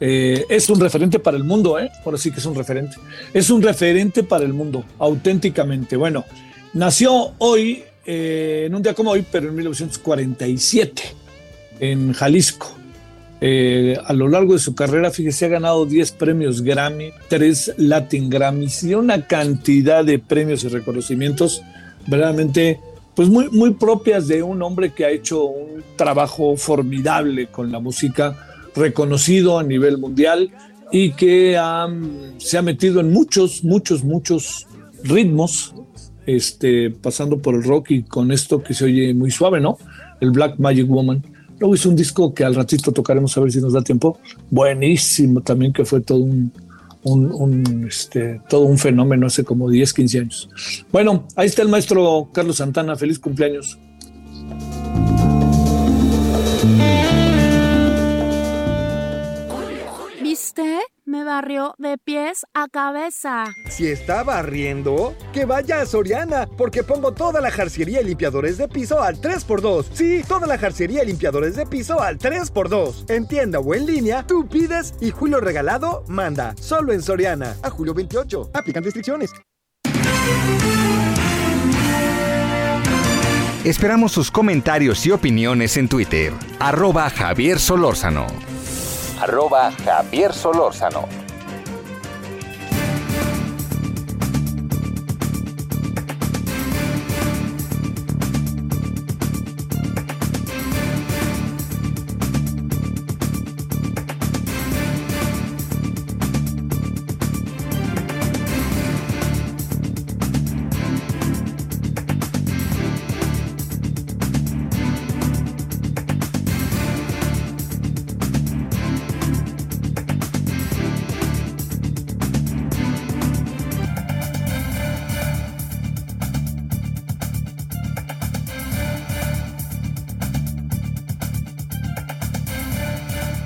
[0.00, 1.90] eh, es un referente para el mundo, ¿eh?
[2.02, 2.96] Ahora sí que es un referente.
[3.34, 5.96] Es un referente para el mundo, auténticamente.
[5.96, 6.24] Bueno,
[6.72, 11.02] nació hoy, eh, en un día como hoy, pero en 1947,
[11.78, 12.74] en Jalisco.
[13.44, 18.30] Eh, a lo largo de su carrera, fíjese, ha ganado 10 premios Grammy, 3 Latin
[18.30, 21.60] Grammys y una cantidad de premios y reconocimientos
[22.06, 22.78] verdaderamente
[23.16, 27.80] pues muy, muy propias de un hombre que ha hecho un trabajo formidable con la
[27.80, 28.36] música
[28.76, 30.52] reconocido a nivel mundial
[30.92, 31.58] y que
[32.38, 34.68] se ha metido en muchos, muchos, muchos
[35.02, 35.74] ritmos,
[36.26, 39.78] este, pasando por el rock y con esto que se oye muy suave, ¿no?
[40.20, 41.22] El Black Magic Woman.
[41.62, 44.18] Luego hizo un disco que al ratito tocaremos a ver si nos da tiempo.
[44.50, 50.50] Buenísimo también, que fue todo un, este, todo un fenómeno hace como 10, 15 años.
[50.90, 52.96] Bueno, ahí está el maestro Carlos Santana.
[52.96, 53.78] Feliz cumpleaños.
[61.04, 63.46] Me barrió de pies a cabeza.
[63.68, 68.68] Si está barriendo, que vaya a Soriana, porque pongo toda la jarciería y limpiadores de
[68.68, 69.86] piso al 3x2.
[69.92, 73.10] Sí, toda la jarciería y limpiadores de piso al 3x2.
[73.10, 76.54] En tienda o en línea, tú pides y Julio Regalado manda.
[76.56, 77.56] Solo en Soriana.
[77.64, 78.50] A julio 28.
[78.54, 79.32] Aplican restricciones.
[83.64, 86.32] Esperamos sus comentarios y opiniones en Twitter.
[86.60, 88.51] Arroba Javier Solórzano
[89.22, 91.08] arroba Javier Solórzano.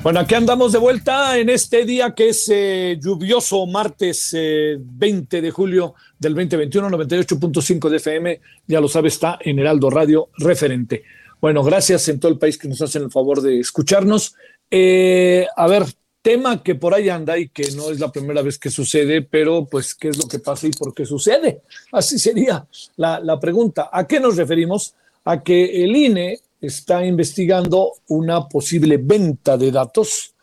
[0.07, 5.51] Bueno, aquí andamos de vuelta en este día que es eh, lluvioso, martes 20 de
[5.51, 11.03] julio del 2021, 98.5 de FM, ya lo sabe, está en Heraldo Radio referente.
[11.41, 14.37] Bueno, gracias en todo el país que nos hacen el favor de escucharnos.
[14.71, 15.87] a ver,
[16.23, 19.67] tema que por ahí anda y que no es la primera vez que sucede, pero
[19.67, 21.63] pues qué es lo que pasa y por qué sucede.
[21.91, 22.65] Así sería
[22.95, 23.91] la, la pregunta.
[23.93, 24.95] ¿A qué nos referimos?
[25.25, 30.35] A que el INE está investigando una posible venta de datos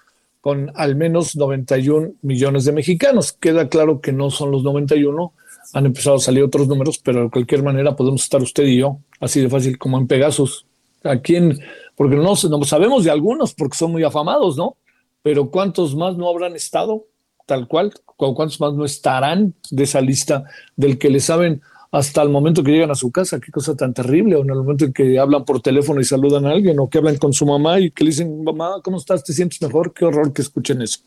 [0.41, 3.31] con al menos 91 millones de mexicanos.
[3.33, 5.33] Queda claro que no son los 91,
[5.73, 8.99] han empezado a salir otros números, pero de cualquier manera podemos estar usted y yo,
[9.19, 10.65] así de fácil como en Pegasus.
[11.03, 11.59] ¿A quién?
[11.95, 14.77] Porque no, no sabemos de algunos porque son muy afamados, ¿no?
[15.23, 17.07] pero ¿cuántos más no habrán estado
[17.47, 17.93] tal cual?
[18.05, 20.43] ¿Cuántos más no estarán de esa lista
[20.75, 21.62] del que le saben
[21.93, 23.39] hasta el momento que llegan a su casa?
[23.39, 26.47] Qué cosa tan terrible, o en el momento en que hablan por teléfono y saludan
[26.47, 29.23] a alguien, o que hablan con su mamá y que le dicen, mamá, ¿cómo estás?
[29.23, 29.93] ¿Te sientes mejor?
[29.93, 31.01] Qué horror que escuchen eso.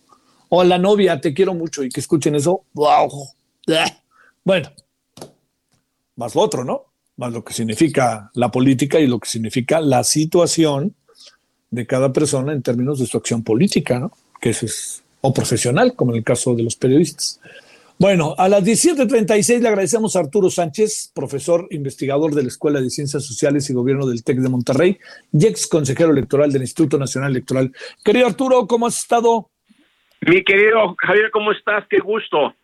[0.49, 2.63] O a la novia, te quiero mucho, y que escuchen eso.
[2.73, 3.11] ¡Wow!
[4.45, 4.71] Bueno,
[6.15, 6.85] más lo otro, ¿no?
[7.17, 10.95] Más lo que significa la política y lo que significa la situación
[11.69, 14.13] de cada persona en términos de su acción política, ¿no?
[14.41, 17.41] Que es, o profesional, como en el caso de los periodistas.
[17.99, 22.91] Bueno, a las 17.36 le agradecemos a Arturo Sánchez, profesor investigador de la Escuela de
[22.91, 24.99] Ciencias Sociales y Gobierno del TEC de Monterrey
[25.33, 27.73] y ex consejero electoral del Instituto Nacional Electoral.
[28.05, 29.49] Querido Arturo, ¿cómo has estado?
[30.21, 31.85] Mi querido Javier, ¿cómo estás?
[31.89, 32.55] Qué gusto.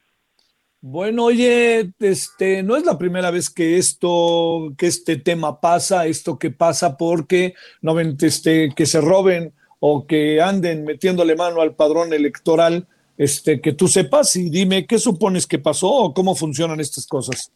[0.82, 6.38] Bueno, oye, este, no es la primera vez que esto, que este tema pasa, esto
[6.38, 12.12] que pasa porque no este, que se roben o que anden metiéndole mano al padrón
[12.12, 12.86] electoral,
[13.22, 17.52] este, que tú sepas y dime qué supones que pasó o cómo funcionan estas cosas.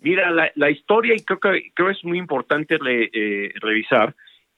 [0.00, 4.14] Mira, la, historia y creo que creo es muy importante eh, revisar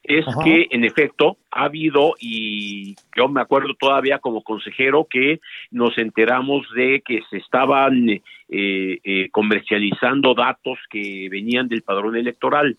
[0.09, 5.99] es que en efecto ha habido, y yo me acuerdo todavía como consejero que nos
[5.99, 12.79] enteramos de que se estaban eh, eh, comercializando datos que venían del padrón electoral.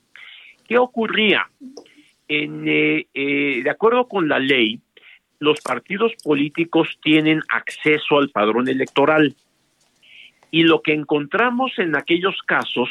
[0.68, 1.48] ¿Qué ocurría?
[2.28, 3.06] En, eh,
[3.64, 4.80] de acuerdo con la ley,
[5.40, 9.36] los partidos políticos tienen acceso al padrón electoral.
[10.52, 12.90] Y lo que encontramos en aquellos casos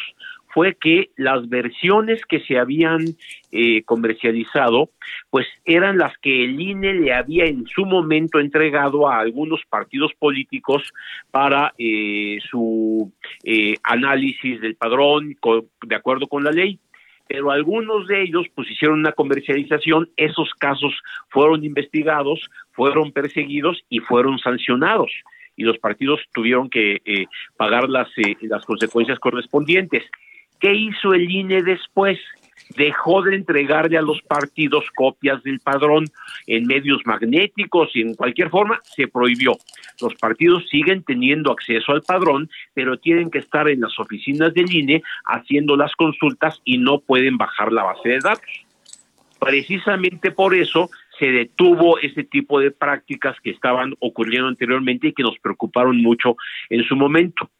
[0.48, 3.04] fue que las versiones que se habían
[3.52, 4.90] eh, comercializado,
[5.30, 10.12] pues eran las que el INE le había en su momento entregado a algunos partidos
[10.18, 10.82] políticos
[11.30, 13.12] para eh, su
[13.44, 15.36] eh, análisis del padrón
[15.86, 16.80] de acuerdo con la ley
[17.28, 20.94] pero algunos de ellos pues hicieron una comercialización, esos casos
[21.28, 22.40] fueron investigados,
[22.72, 25.12] fueron perseguidos y fueron sancionados
[25.56, 28.08] y los partidos tuvieron que pagar las,
[28.42, 30.04] las consecuencias correspondientes.
[30.60, 32.18] ¿Qué hizo el INE después?
[32.76, 36.06] Dejó de entregarle a los partidos copias del padrón
[36.46, 39.56] en medios magnéticos y en cualquier forma, se prohibió.
[40.00, 44.72] Los partidos siguen teniendo acceso al padrón, pero tienen que estar en las oficinas del
[44.72, 48.66] INE haciendo las consultas y no pueden bajar la base de datos.
[49.40, 55.22] Precisamente por eso se detuvo ese tipo de prácticas que estaban ocurriendo anteriormente y que
[55.22, 56.36] nos preocuparon mucho
[56.70, 57.50] en su momento.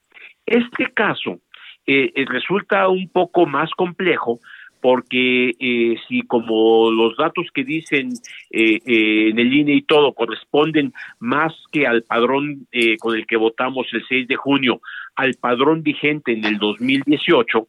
[0.45, 1.39] Este caso
[1.85, 4.39] eh, eh, resulta un poco más complejo
[4.81, 8.13] porque eh, si como los datos que dicen
[8.51, 12.67] en el INE y todo corresponden más que al padrón
[12.99, 14.81] con el que votamos el 6 de junio,
[15.15, 17.67] al padrón vigente en el 2018,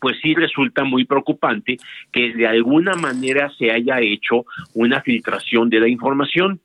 [0.00, 1.76] pues sí resulta muy preocupante
[2.12, 6.60] que de alguna manera se haya hecho una filtración de la información.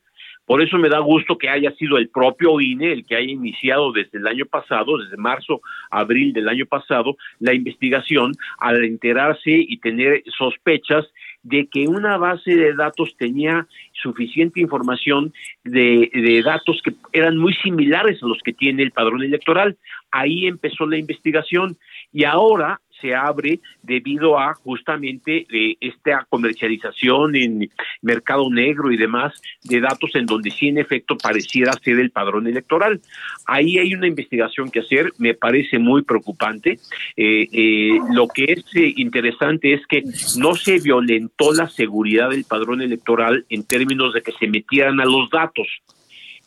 [0.48, 3.92] Por eso me da gusto que haya sido el propio INE el que haya iniciado
[3.92, 9.76] desde el año pasado, desde marzo, abril del año pasado, la investigación al enterarse y
[9.76, 11.04] tener sospechas
[11.42, 15.34] de que una base de datos tenía suficiente información
[15.64, 19.76] de, de, datos que eran muy similares a los que tiene el padrón electoral.
[20.10, 21.76] Ahí empezó la investigación
[22.10, 27.70] y ahora se abre debido a justamente eh, esta comercialización en
[28.02, 32.46] mercado negro y demás de datos en donde sí en efecto pareciera ser el padrón
[32.46, 33.00] electoral.
[33.46, 36.78] Ahí hay una investigación que hacer, me parece muy preocupante.
[37.16, 38.64] Eh, eh, lo que es
[38.96, 40.02] interesante es que
[40.38, 45.04] no se violentó la seguridad del padrón electoral en términos de que se metieran a
[45.04, 45.66] los datos.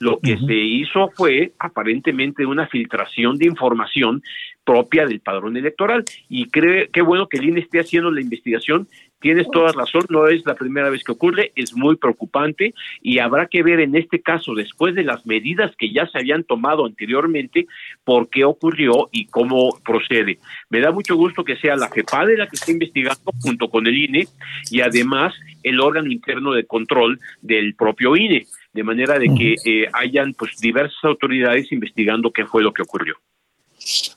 [0.02, 4.24] Lo que se hizo fue aparentemente una filtración de información
[4.64, 6.06] propia del padrón electoral.
[6.28, 8.88] Y cree qué bueno que el INE esté haciendo la investigación,
[9.22, 13.46] Tienes toda razón, no es la primera vez que ocurre, es muy preocupante y habrá
[13.46, 17.68] que ver en este caso, después de las medidas que ya se habían tomado anteriormente,
[18.04, 20.40] por qué ocurrió y cómo procede.
[20.72, 23.96] Me da mucho gusto que sea la FEPADE la que está investigando junto con el
[23.96, 24.28] INE
[24.72, 29.88] y además el órgano interno de control del propio INE, de manera de que eh,
[29.94, 33.16] hayan pues diversas autoridades investigando qué fue lo que ocurrió.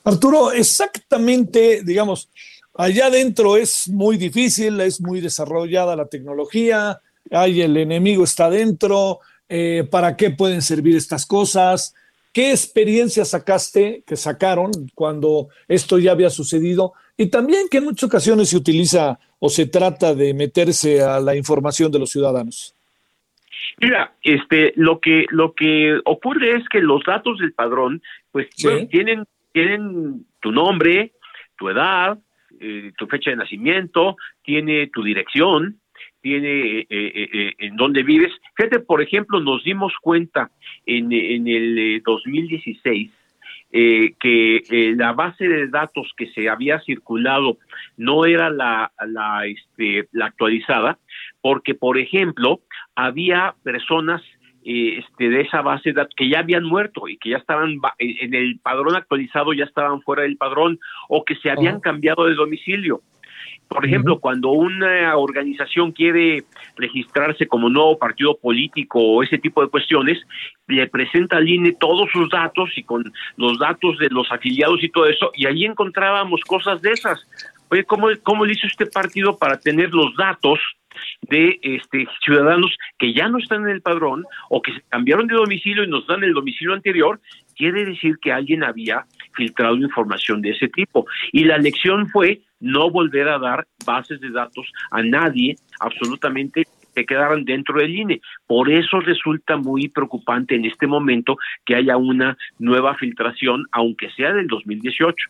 [0.03, 2.29] Arturo, exactamente, digamos,
[2.77, 6.99] allá adentro es muy difícil, es muy desarrollada la tecnología,
[7.31, 9.19] hay el enemigo está dentro,
[9.49, 11.95] eh, ¿para qué pueden servir estas cosas?
[12.33, 16.93] ¿Qué experiencia sacaste, que sacaron cuando esto ya había sucedido?
[17.17, 21.35] Y también que en muchas ocasiones se utiliza o se trata de meterse a la
[21.35, 22.75] información de los ciudadanos.
[23.79, 28.01] Mira, este, lo que lo que ocurre es que los datos del padrón,
[28.31, 28.49] pues
[28.89, 31.13] tienen tienen tu nombre,
[31.57, 32.17] tu edad,
[32.59, 35.79] eh, tu fecha de nacimiento, tiene tu dirección,
[36.21, 38.31] tiene eh, eh, en dónde vives.
[38.55, 40.49] Fíjate, por ejemplo, nos dimos cuenta
[40.85, 43.11] en, en el 2016
[43.71, 47.57] que la base de datos que se había circulado
[47.97, 50.97] no era la, la, este, la actualizada,
[51.41, 52.61] porque, por ejemplo,
[52.95, 54.21] había personas
[54.65, 58.33] este, de esa base de datos que ya habían muerto y que ya estaban en
[58.33, 63.01] el padrón actualizado, ya estaban fuera del padrón o que se habían cambiado de domicilio.
[63.67, 66.43] Por ejemplo, cuando una organización quiere
[66.77, 70.19] registrarse como nuevo partido político o ese tipo de cuestiones,
[70.67, 74.89] le presenta al INE todos sus datos y con los datos de los afiliados y
[74.89, 77.27] todo eso, y ahí encontrábamos cosas de esas.
[77.69, 80.59] Oye, ¿cómo, cómo le hizo este partido para tener los datos
[81.21, 85.35] de este ciudadanos que ya no están en el padrón o que se cambiaron de
[85.35, 87.19] domicilio y nos dan el domicilio anterior,
[87.55, 91.05] quiere decir que alguien había filtrado información de ese tipo.
[91.31, 96.63] Y la lección fue no volver a dar bases de datos a nadie, absolutamente
[96.95, 98.21] que quedaran dentro del INE.
[98.47, 104.33] Por eso resulta muy preocupante en este momento que haya una nueva filtración, aunque sea
[104.33, 105.29] del 2018.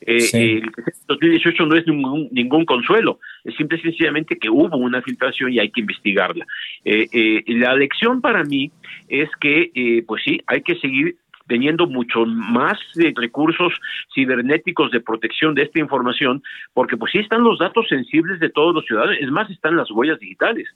[0.00, 0.70] Eh, El
[1.08, 5.58] 2018 no es ningún, ningún consuelo, es simple y sencillamente que hubo una filtración y
[5.58, 6.46] hay que investigarla.
[6.84, 8.70] Eh, eh, la lección para mí
[9.08, 11.16] es que, eh, pues sí, hay que seguir
[11.46, 12.78] teniendo mucho más
[13.16, 13.72] recursos
[14.14, 18.72] cibernéticos de protección de esta información, porque pues sí están los datos sensibles de todos
[18.72, 20.68] los ciudadanos, es más, están las huellas digitales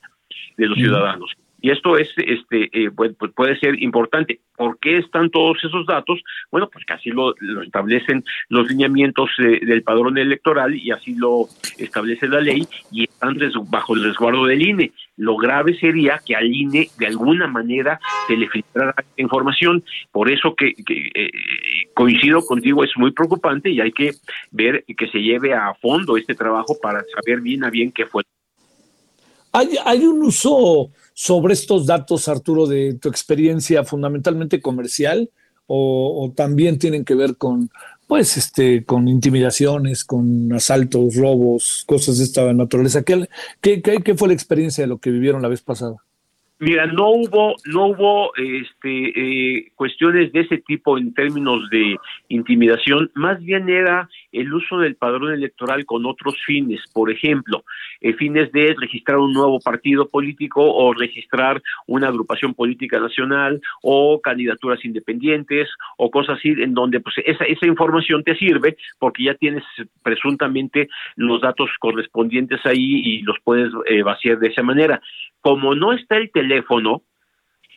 [0.56, 1.30] de los ciudadanos.
[1.64, 4.38] Y esto es, este, eh, pues, puede ser importante.
[4.54, 6.22] ¿Por qué están todos esos datos?
[6.50, 11.48] Bueno, pues que así lo, establecen los lineamientos eh, del padrón electoral y así lo
[11.78, 13.38] establece la ley y están
[13.70, 14.92] bajo el resguardo del INE.
[15.16, 19.82] Lo grave sería que al INE de alguna manera se le filtrara información.
[20.12, 21.30] Por eso que, eh,
[21.94, 24.10] coincido contigo, es muy preocupante y hay que
[24.50, 28.22] ver que se lleve a fondo este trabajo para saber bien a bien qué fue.
[29.50, 35.30] Hay, hay un uso sobre estos datos, Arturo, de tu experiencia fundamentalmente comercial
[35.66, 37.70] o, también tienen que ver con,
[38.06, 43.02] pues, este, con intimidaciones, con asaltos, robos, cosas de esta naturaleza?
[43.02, 43.28] ¿Qué,
[43.62, 45.96] qué, fue la experiencia de lo que vivieron la vez pasada?
[46.58, 51.96] Mira, no hubo, no hubo este, eh, cuestiones de ese tipo en términos de
[52.28, 57.64] intimidación, más bien era el uso del padrón electoral con otros fines, por ejemplo,
[58.00, 64.20] eh, fines de registrar un nuevo partido político o registrar una agrupación política nacional o
[64.20, 69.34] candidaturas independientes o cosas así, en donde pues esa, esa información te sirve porque ya
[69.34, 69.64] tienes
[70.02, 75.00] presuntamente los datos correspondientes ahí y los puedes eh, vaciar de esa manera.
[75.40, 77.02] Como no está el teléfono,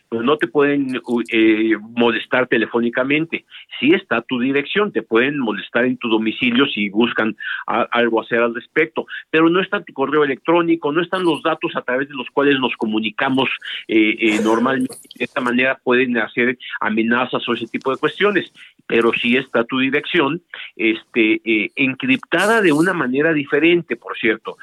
[0.10, 1.02] pues no te pueden
[1.32, 3.46] eh, molestar telefónicamente.
[3.80, 7.36] Si está tu dirección, te pueden molestar en tu domicilio si buscan
[7.66, 11.82] algo hacer al respecto, pero no está tu correo electrónico, no están los datos a
[11.82, 13.50] través de los cuales nos comunicamos
[13.88, 14.96] eh, eh, normalmente.
[15.16, 18.52] De esta manera pueden hacer amenazas o ese tipo de cuestiones
[18.90, 20.42] pero sí está tu dirección,
[20.78, 21.42] este,
[21.76, 24.56] encriptada de una manera diferente, por cierto.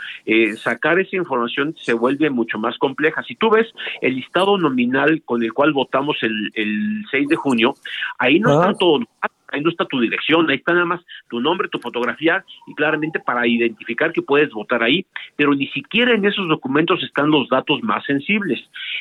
[0.57, 3.23] Sacar esa información se vuelve mucho más compleja.
[3.23, 3.71] Si tú ves
[4.01, 7.75] el listado nominal con el cual votamos el, el 6 de junio,
[8.19, 9.09] ahí no están todos los
[9.55, 13.21] ahí no está tu dirección, ahí está nada más tu nombre, tu fotografía y claramente
[13.21, 17.83] para identificar que puedes votar ahí, pero ni siquiera en esos documentos están los datos
[17.83, 18.61] más sensibles.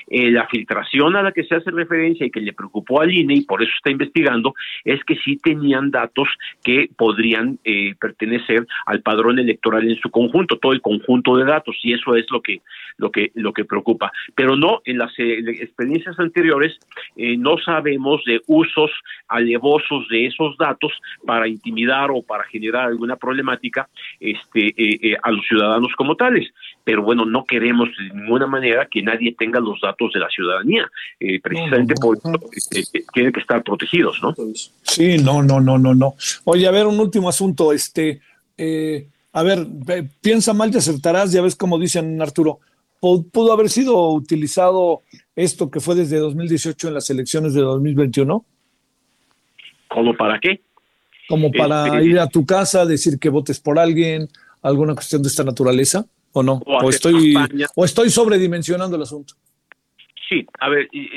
[0.10, 3.36] Eh, la filtración a la que se hace referencia y que le preocupó al INE
[3.36, 6.28] y por eso está investigando es que sí tenían datos
[6.64, 11.78] que podrían eh, pertenecer al padrón electoral en su conjunto, todo el conjunto de datos
[11.84, 12.62] y eso es lo que
[12.98, 14.12] lo que lo que preocupa.
[14.36, 16.80] Pero no en las eh, experiencias anteriores
[17.16, 18.92] no sabemos de usos
[19.28, 20.92] alevosos de esos esos datos
[21.26, 23.90] para intimidar o para generar alguna problemática
[24.20, 26.50] este, eh, eh, a los ciudadanos como tales.
[26.84, 30.90] Pero bueno, no queremos de ninguna manera que nadie tenga los datos de la ciudadanía.
[31.20, 32.32] Eh, precisamente por eso
[33.14, 34.34] tienen que estar protegidos, ¿no?
[34.84, 36.16] Sí, no, no, no, no, no.
[36.44, 37.72] Oye, a ver, un último asunto.
[37.72, 38.22] Este,
[39.32, 39.66] a ver,
[40.22, 42.60] piensa mal y acertarás, ya ves como dicen Arturo.
[43.00, 45.02] ¿Pudo haber sido utilizado
[45.36, 48.46] esto que fue desde 2018 en las elecciones de 2021?
[49.94, 50.62] ¿Cómo para qué?
[51.30, 54.28] Como para Este- ir a tu casa, decir que votes por alguien,
[54.62, 56.62] alguna cuestión de esta naturaleza, ¿o no?
[56.66, 57.68] O estoy, campaña.
[57.76, 59.36] o estoy sobredimensionando el asunto.
[60.30, 61.10] Sí, a ver, y-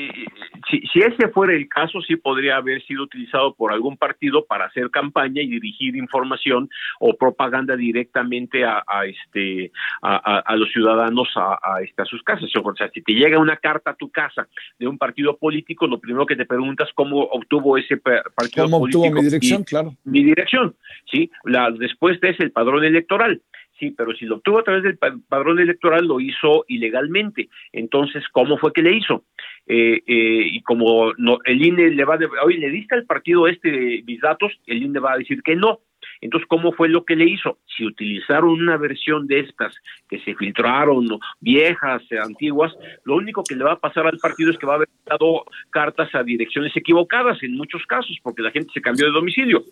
[0.69, 4.65] si, si ese fuera el caso, sí podría haber sido utilizado por algún partido para
[4.65, 10.69] hacer campaña y dirigir información o propaganda directamente a, a, este a, a- a los
[10.71, 12.49] ciudadanos a, a, este, a sus casas.
[12.61, 14.47] O sea, si te llega una carta a tu casa
[14.77, 18.77] de un partido político, lo primero que te preguntas cómo obtuvo ese pa- partido ¿Cómo
[18.83, 19.61] obtuvo político mi dirección?
[19.61, 19.93] y- Claro.
[20.03, 20.75] mi dirección,
[21.09, 21.31] ¿sí?
[21.45, 23.41] La respuesta es el padrón electoral.
[23.79, 27.49] Sí, pero si lo obtuvo a través del pa- padrón electoral, lo hizo ilegalmente.
[27.71, 29.25] Entonces, ¿cómo fue que le hizo?
[29.67, 32.19] Eh, eh, y como no, el INE le va a...
[32.45, 34.51] Oye, ¿le diste al partido este mis datos?
[34.65, 35.79] El INE va a decir que no.
[36.21, 37.59] Entonces, ¿cómo fue lo que le hizo?
[37.75, 39.75] Si utilizaron una versión de estas
[40.09, 41.05] que se filtraron,
[41.39, 42.73] viejas, eh, antiguas,
[43.03, 45.43] lo único que le va a pasar al partido es que va a haber dado
[45.69, 49.63] cartas a direcciones equivocadas en muchos casos, porque la gente se cambió de domicilio.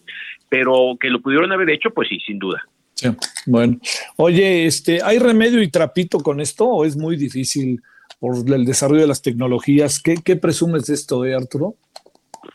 [0.50, 2.64] Pero que lo pudieron haber hecho, pues sí, sin duda.
[2.96, 3.10] Sí,
[3.46, 3.78] bueno.
[4.16, 7.82] Oye, este, ¿hay remedio y trapito con esto o es muy difícil
[8.20, 10.02] por el desarrollo de las tecnologías?
[10.02, 11.76] ¿Qué, qué presumes de esto, eh, Arturo?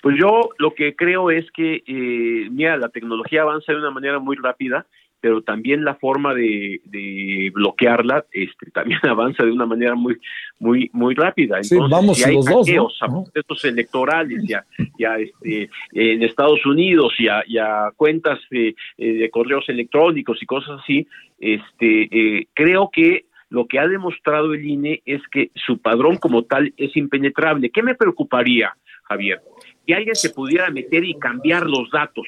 [0.03, 4.18] Pues yo lo que creo es que, eh, mira, la tecnología avanza de una manera
[4.18, 4.86] muy rápida,
[5.21, 10.18] pero también la forma de, de bloquearla este, también avanza de una manera muy
[10.59, 11.62] muy muy rápida.
[11.62, 12.89] Sí, Entonces, vamos si hay los dos, ¿no?
[13.01, 14.64] a procesos electorales y a,
[14.99, 19.68] y a, este, en Estados Unidos y a, y a cuentas de, eh, de correos
[19.68, 21.07] electrónicos y cosas así,
[21.39, 26.45] este, eh, creo que lo que ha demostrado el INE es que su padrón como
[26.45, 27.71] tal es impenetrable.
[27.71, 29.41] ¿Qué me preocuparía, Javier?
[29.87, 32.27] Que alguien se pudiera meter y cambiar los datos,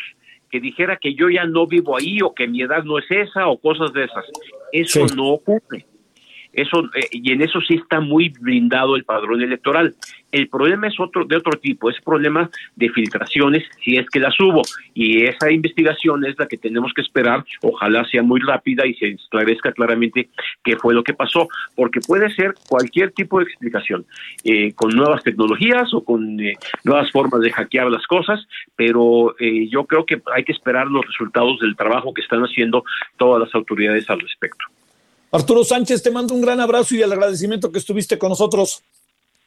[0.53, 3.49] que dijera que yo ya no vivo ahí o que mi edad no es esa
[3.49, 4.25] o cosas de esas.
[4.71, 5.17] Eso Sí.
[5.17, 5.87] no ocurre.
[6.53, 9.95] Eso, eh, y en eso sí está muy blindado el padrón electoral.
[10.31, 14.39] El problema es otro de otro tipo, es problema de filtraciones, si es que las
[14.41, 14.63] hubo.
[14.95, 19.09] Y esa investigación es la que tenemos que esperar, ojalá sea muy rápida y se
[19.09, 20.29] esclarezca claramente
[20.65, 24.07] qué fue lo que pasó, porque puede ser cualquier tipo de explicación,
[24.45, 28.47] eh, con nuevas tecnologías o con eh, nuevas formas de hackear las cosas,
[28.77, 32.85] pero yo creo que hay que esperar los resultados del trabajo que están haciendo
[33.17, 34.72] todas las autoridades al respecto.
[35.33, 38.83] Arturo Sánchez, te mando un gran abrazo y el agradecimiento que estuviste con nosotros.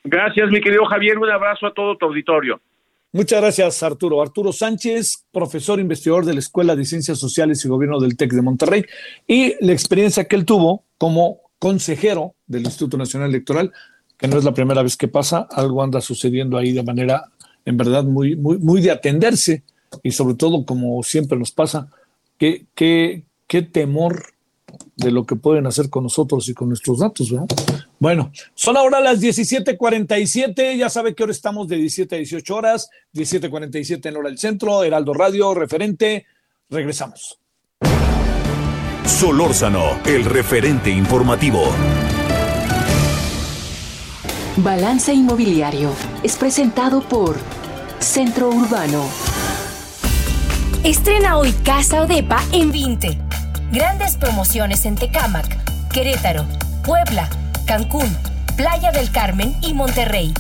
[0.04, 1.20] Gracias, mi querido Javier.
[1.20, 2.60] Un abrazo a todo tu auditorio.
[3.12, 4.20] Muchas gracias, Arturo.
[4.22, 8.42] Arturo Sánchez, profesor investigador de la Escuela de Ciencias Sociales y Gobierno del TEC de
[8.42, 8.86] Monterrey,
[9.28, 13.72] y la experiencia que él tuvo como consejero del Instituto Nacional Electoral,
[14.18, 17.26] que no es la primera vez que pasa, algo anda sucediendo ahí de manera,
[17.64, 19.64] en verdad, muy, muy, muy de atenderse,
[20.04, 21.88] y sobre todo, como siempre nos pasa,
[22.38, 24.35] qué, qué, qué temor
[24.96, 27.48] de lo que pueden hacer con nosotros y con nuestros datos, ¿verdad?
[28.00, 32.90] Bueno, son ahora las 17:47, ya sabe que ahora estamos de 17 a 18 horas,
[33.14, 36.26] 17:47 en hora del centro, Heraldo Radio, referente,
[36.70, 37.40] regresamos.
[39.06, 41.64] Solórzano, el referente informativo.
[44.58, 45.92] Balance Inmobiliario
[46.24, 47.36] es presentado por
[48.00, 49.06] Centro Urbano.
[50.84, 53.25] Estrena hoy Casa Odepa en 20.
[53.76, 55.46] Grandes promociones en Tecámac,
[55.90, 56.46] Querétaro,
[56.82, 57.28] Puebla,
[57.66, 58.08] Cancún,
[58.56, 60.34] Playa del Carmen y Monterrey.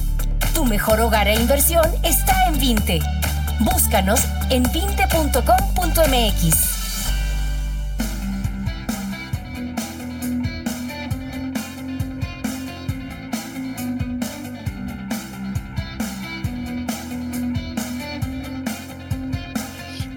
[0.53, 3.01] Tu mejor hogar e inversión está en 20.
[3.59, 6.74] Búscanos en 20.com.mx.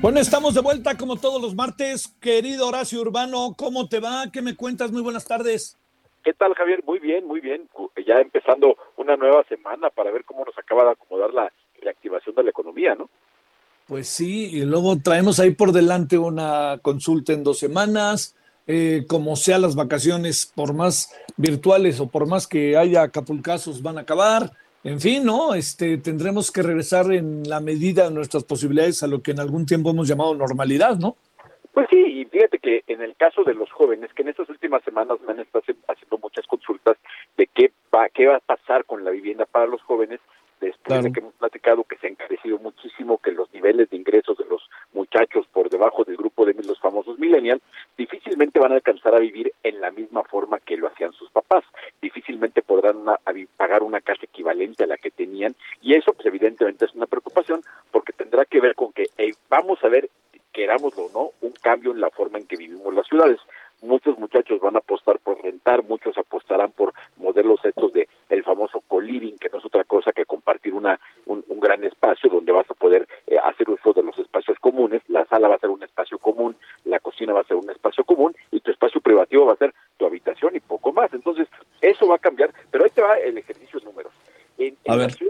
[0.01, 2.15] Bueno, estamos de vuelta como todos los martes.
[2.21, 4.31] Querido Horacio Urbano, ¿cómo te va?
[4.33, 4.93] ¿Qué me cuentas?
[4.93, 5.77] Muy buenas tardes.
[6.23, 6.85] ¿Qué tal, Javier?
[6.85, 7.69] Muy bien, muy bien.
[8.07, 12.45] Ya empezando una nueva semana para ver cómo nos acaba de acomodar la reactivación de
[12.45, 13.11] la economía, ¿no?
[13.89, 18.37] Pues sí, y luego traemos ahí por delante una consulta en dos semanas.
[18.69, 23.99] Eh, como sea las vacaciones, por más virtuales o por más que haya acapulcazos, van
[23.99, 24.53] a acabar.
[24.85, 25.55] En fin, ¿no?
[25.55, 29.67] Este, tendremos que regresar en la medida de nuestras posibilidades a lo que en algún
[29.67, 31.17] tiempo hemos llamado normalidad, ¿no?
[31.73, 34.83] Pues sí, y fíjate que en el caso de los jóvenes, que en estas últimas
[34.85, 36.97] semanas me han estado haciendo muchas consultas
[37.37, 40.21] de qué va, qué va a pasar con la vivienda para los jóvenes,
[40.61, 41.03] después Claro.
[41.03, 44.45] de que hemos platicado que se ha encarecido muchísimo, que los niveles de ingresos de
[44.45, 44.63] los
[46.69, 47.63] los famosos millennials,
[47.97, 51.65] difícilmente van a alcanzar a vivir en la misma forma que lo hacían sus papás.
[52.29, 53.19] Difícilmente podrán una-
[53.57, 57.63] pagar una casa equivalente a la que tenían y eso pues evidentemente es una preocupación
[57.91, 59.07] porque tendrá que ver con que
[59.49, 60.11] vamos a ver,
[60.53, 63.39] querámoslo o no, un cambio en la forma en que vivimos las ciudades.
[63.81, 67.88] Muchos muchachos van a apostar por rentar, muchos apostarán por modelos estos
[84.99, 85.28] ver.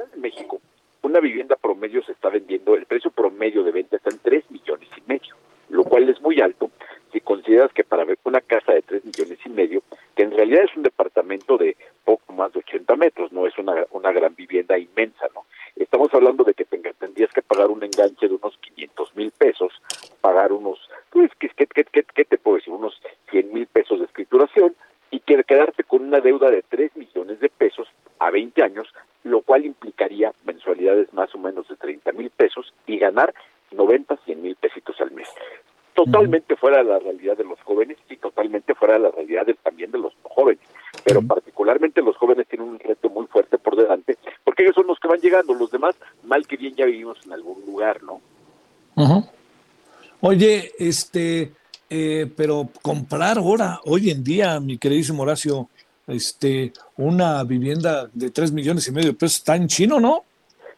[50.79, 51.53] Este,
[51.91, 55.69] eh, pero comprar ahora, hoy en día, mi queridísimo Horacio,
[56.07, 60.25] este, una vivienda de tres millones y medio de pesos está en chino, ¿no?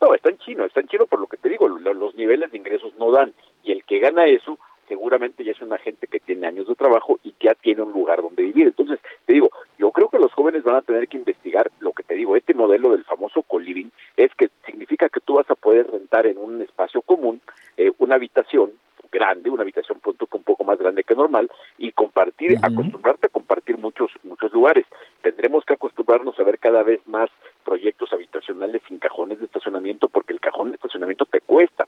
[0.01, 2.51] No, está en chino, está en chino por lo que te digo, lo- los niveles
[2.51, 3.32] de ingresos no dan.
[3.62, 7.20] Y el que gana eso, seguramente ya es una gente que tiene años de trabajo
[7.22, 8.66] y ya tiene un lugar donde vivir.
[8.68, 12.03] Entonces, te digo, yo creo que los jóvenes van a tener que investigar lo que
[12.03, 15.88] te digo, este modelo del famoso co-living es que significa que tú vas a poder
[15.90, 17.40] rentar en un espacio común
[17.76, 18.72] eh, una habitación
[19.11, 23.78] grande, una habitación punto un poco más grande que normal y compartir, acostumbrarte a compartir
[23.78, 24.86] muchos muchos lugares.
[25.22, 27.30] Tendremos que acostumbrarnos a ver cada vez más
[27.64, 31.86] proyectos habitacionales sin cajones de estacionamiento porque el cajón de estacionamiento te cuesta.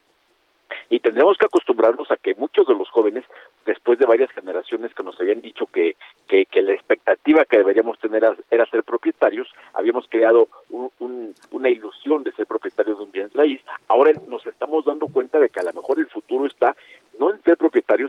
[0.89, 3.25] Y tendremos que acostumbrarnos a que muchos de los jóvenes,
[3.65, 5.97] después de varias generaciones que nos habían dicho que,
[6.29, 11.35] que, que la expectativa que deberíamos tener era, era ser propietarios, habíamos creado un- un-
[11.51, 15.49] una ilusión de ser propietarios de un bien raíz, ahora nos estamos dando cuenta de
[15.49, 16.77] que a lo mejor el futuro está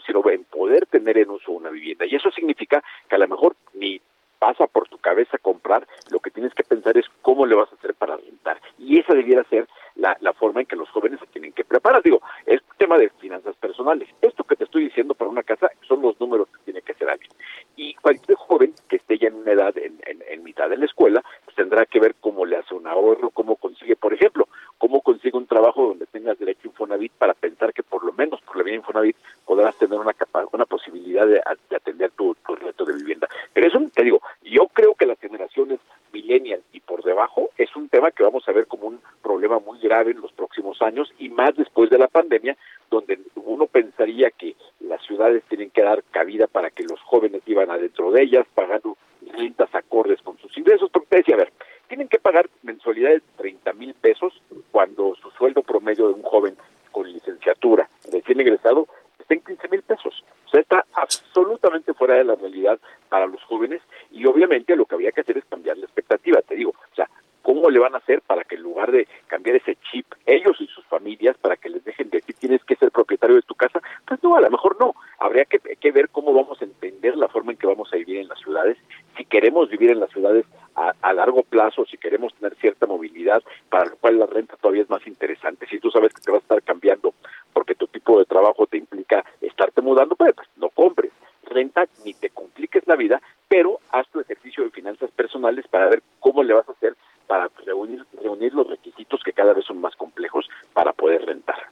[0.06, 2.06] sino en poder tener en uso una vivienda.
[2.06, 4.02] Y eso significa que a lo mejor ni
[4.40, 7.76] pasa por tu cabeza comprar, lo que tienes que pensar es cómo le vas a
[7.76, 8.60] hacer para rentar.
[8.78, 12.04] Y esa debiera ser la, la forma en que los jóvenes se tienen que preparar.
[12.04, 14.10] Digo, es tema de finanzas personales.
[14.22, 17.10] Esto que te estoy diciendo para una casa son los números que tiene que hacer
[17.10, 17.32] alguien.
[17.78, 20.86] Y cualquier joven que esté ya en una edad, en, en- en mitad de la
[20.86, 25.00] escuela, pues tendrá que ver cómo le hace un ahorro, cómo consigue, por ejemplo, cómo
[25.02, 28.58] consigue un trabajo donde tengas derecho a Infonavit para pensar que por lo menos por
[28.58, 29.16] la vía Infonavit
[29.46, 33.30] podrás tener una capa- una posibilidad de, de atender tu, tu reto de vivienda.
[33.54, 35.80] Pero eso, te digo, yo creo que las generaciones
[36.12, 39.80] millennial y por debajo es un tema que vamos a ver como un problema muy
[39.80, 42.56] grave en los próximos años y más después de la pandemia,
[42.90, 47.70] donde uno pensaría que las ciudades tienen que dar cabida para que los jóvenes vivan
[47.70, 48.98] adentro de ellas, pagando
[49.36, 51.52] rentas acordes con sus ingresos, porque decía, a ver,
[51.88, 54.34] tienen que pagar mensualidades de 30 mil pesos
[54.72, 56.56] cuando su sueldo promedio de un joven
[56.92, 58.88] con licenciatura recién egresado
[59.20, 60.24] está en 15 mil pesos.
[60.46, 62.80] O sea, está absolutamente fuera de la realidad
[63.10, 63.82] para los jóvenes
[64.12, 67.10] y obviamente lo que había que hacer es cambiar la expectativa, te digo, o sea,
[67.42, 70.60] ¿cómo le van a hacer para que en lugar de cambiar ese chip, ellos
[71.04, 73.82] familias, para que les dejen de decir tienes que ser propietario de tu casa?
[74.08, 74.96] Pues no, a lo mejor no.
[75.20, 78.18] Habría que, que ver cómo vamos a entender la forma en que vamos a vivir
[78.18, 78.78] en las ciudades,
[79.18, 80.46] si queremos vivir en las ciudades
[80.76, 84.84] a, a largo plazo, si queremos tener cierta movilidad, para lo cual la renta todavía
[84.84, 85.68] es más interesante.
[85.68, 87.14] Si tú sabes que te vas a estar cambiando
[87.52, 91.12] porque tu tipo de trabajo te implica estarte mudando, pues, pues no compres
[91.44, 96.02] renta ni te compliques la vida, pero haz tu ejercicio de finanzas personales para ver
[96.20, 96.96] cómo le vas a hacer
[97.28, 101.68] para reunir, reunir los requisitos que cada vez son más complejos para poder rentar.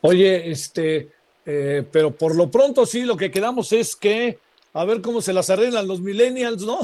[0.00, 1.10] Oye, este,
[1.46, 4.38] eh, pero por lo pronto sí, lo que quedamos es que
[4.74, 6.78] a ver cómo se las arreglan los millennials, ¿no?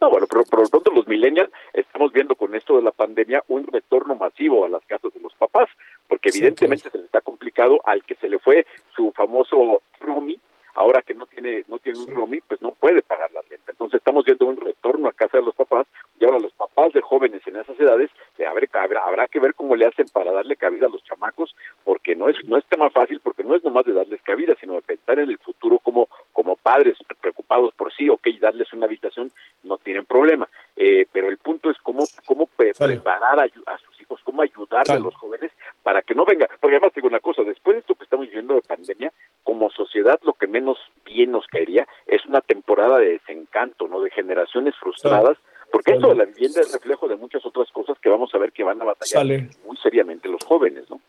[0.00, 3.42] No, bueno, pero por lo pronto los millennials estamos viendo con esto de la pandemia
[3.48, 5.68] un retorno masivo a las casas de los papás,
[6.06, 8.64] porque evidentemente se le está complicado al que se le fue
[8.94, 10.38] su famoso roomie,
[10.74, 13.72] ahora que no tiene no tiene un roomie, pues no puede pagar la renta.
[13.72, 15.86] Entonces estamos viendo un retorno a casa de los papás
[16.20, 19.54] y ahora los papás de jóvenes en esas edades, eh, habrá, habrá, habrá que ver
[19.54, 22.90] cómo le hacen para darle cabida a los chamacos, porque no es no es tema
[22.90, 26.08] fácil, porque no es nomás de darles cabida, sino de pensar en el futuro como
[26.32, 29.30] como padres preocupados por sí, ok, darles una habitación,
[29.62, 30.48] no tienen problema.
[30.76, 33.48] Eh, pero el punto es cómo, cómo pre- preparar a,
[33.78, 35.50] sus hijos, cómo ayudarle a los jóvenes
[35.82, 36.48] para que no venga.
[36.60, 39.12] Porque además digo una cosa, después de esto que estamos viviendo de pandemia,
[39.98, 44.00] edad lo que menos bien nos caería es una temporada de desencanto, ¿no?
[44.00, 45.36] De generaciones frustradas,
[45.70, 48.52] porque esto de la vivienda es reflejo de muchas otras cosas que vamos a ver
[48.52, 49.24] que van a batallar
[49.66, 51.00] muy seriamente los jóvenes, ¿no?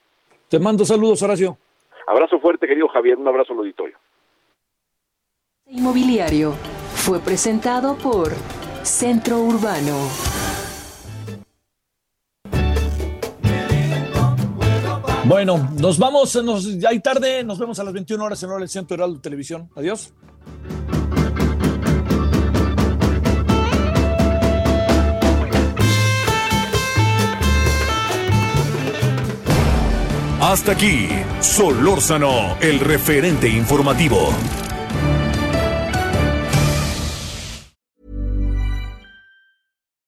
[0.49, 1.57] Te mando saludos, Horacio.
[2.07, 3.97] Abrazo fuerte, querido Javier, un abrazo al auditorio.
[5.79, 6.55] Inmobiliario
[6.93, 8.33] fue presentado por
[8.83, 9.95] Centro Urbano.
[15.23, 18.59] Bueno, nos vamos, nos, ya hay tarde, nos vemos a las 21 horas en hora
[18.59, 19.69] del Centro Heraldo Televisión.
[19.73, 20.13] Adiós.
[30.41, 31.07] Hasta aquí,
[31.39, 34.33] Solórzano, el referente informativo.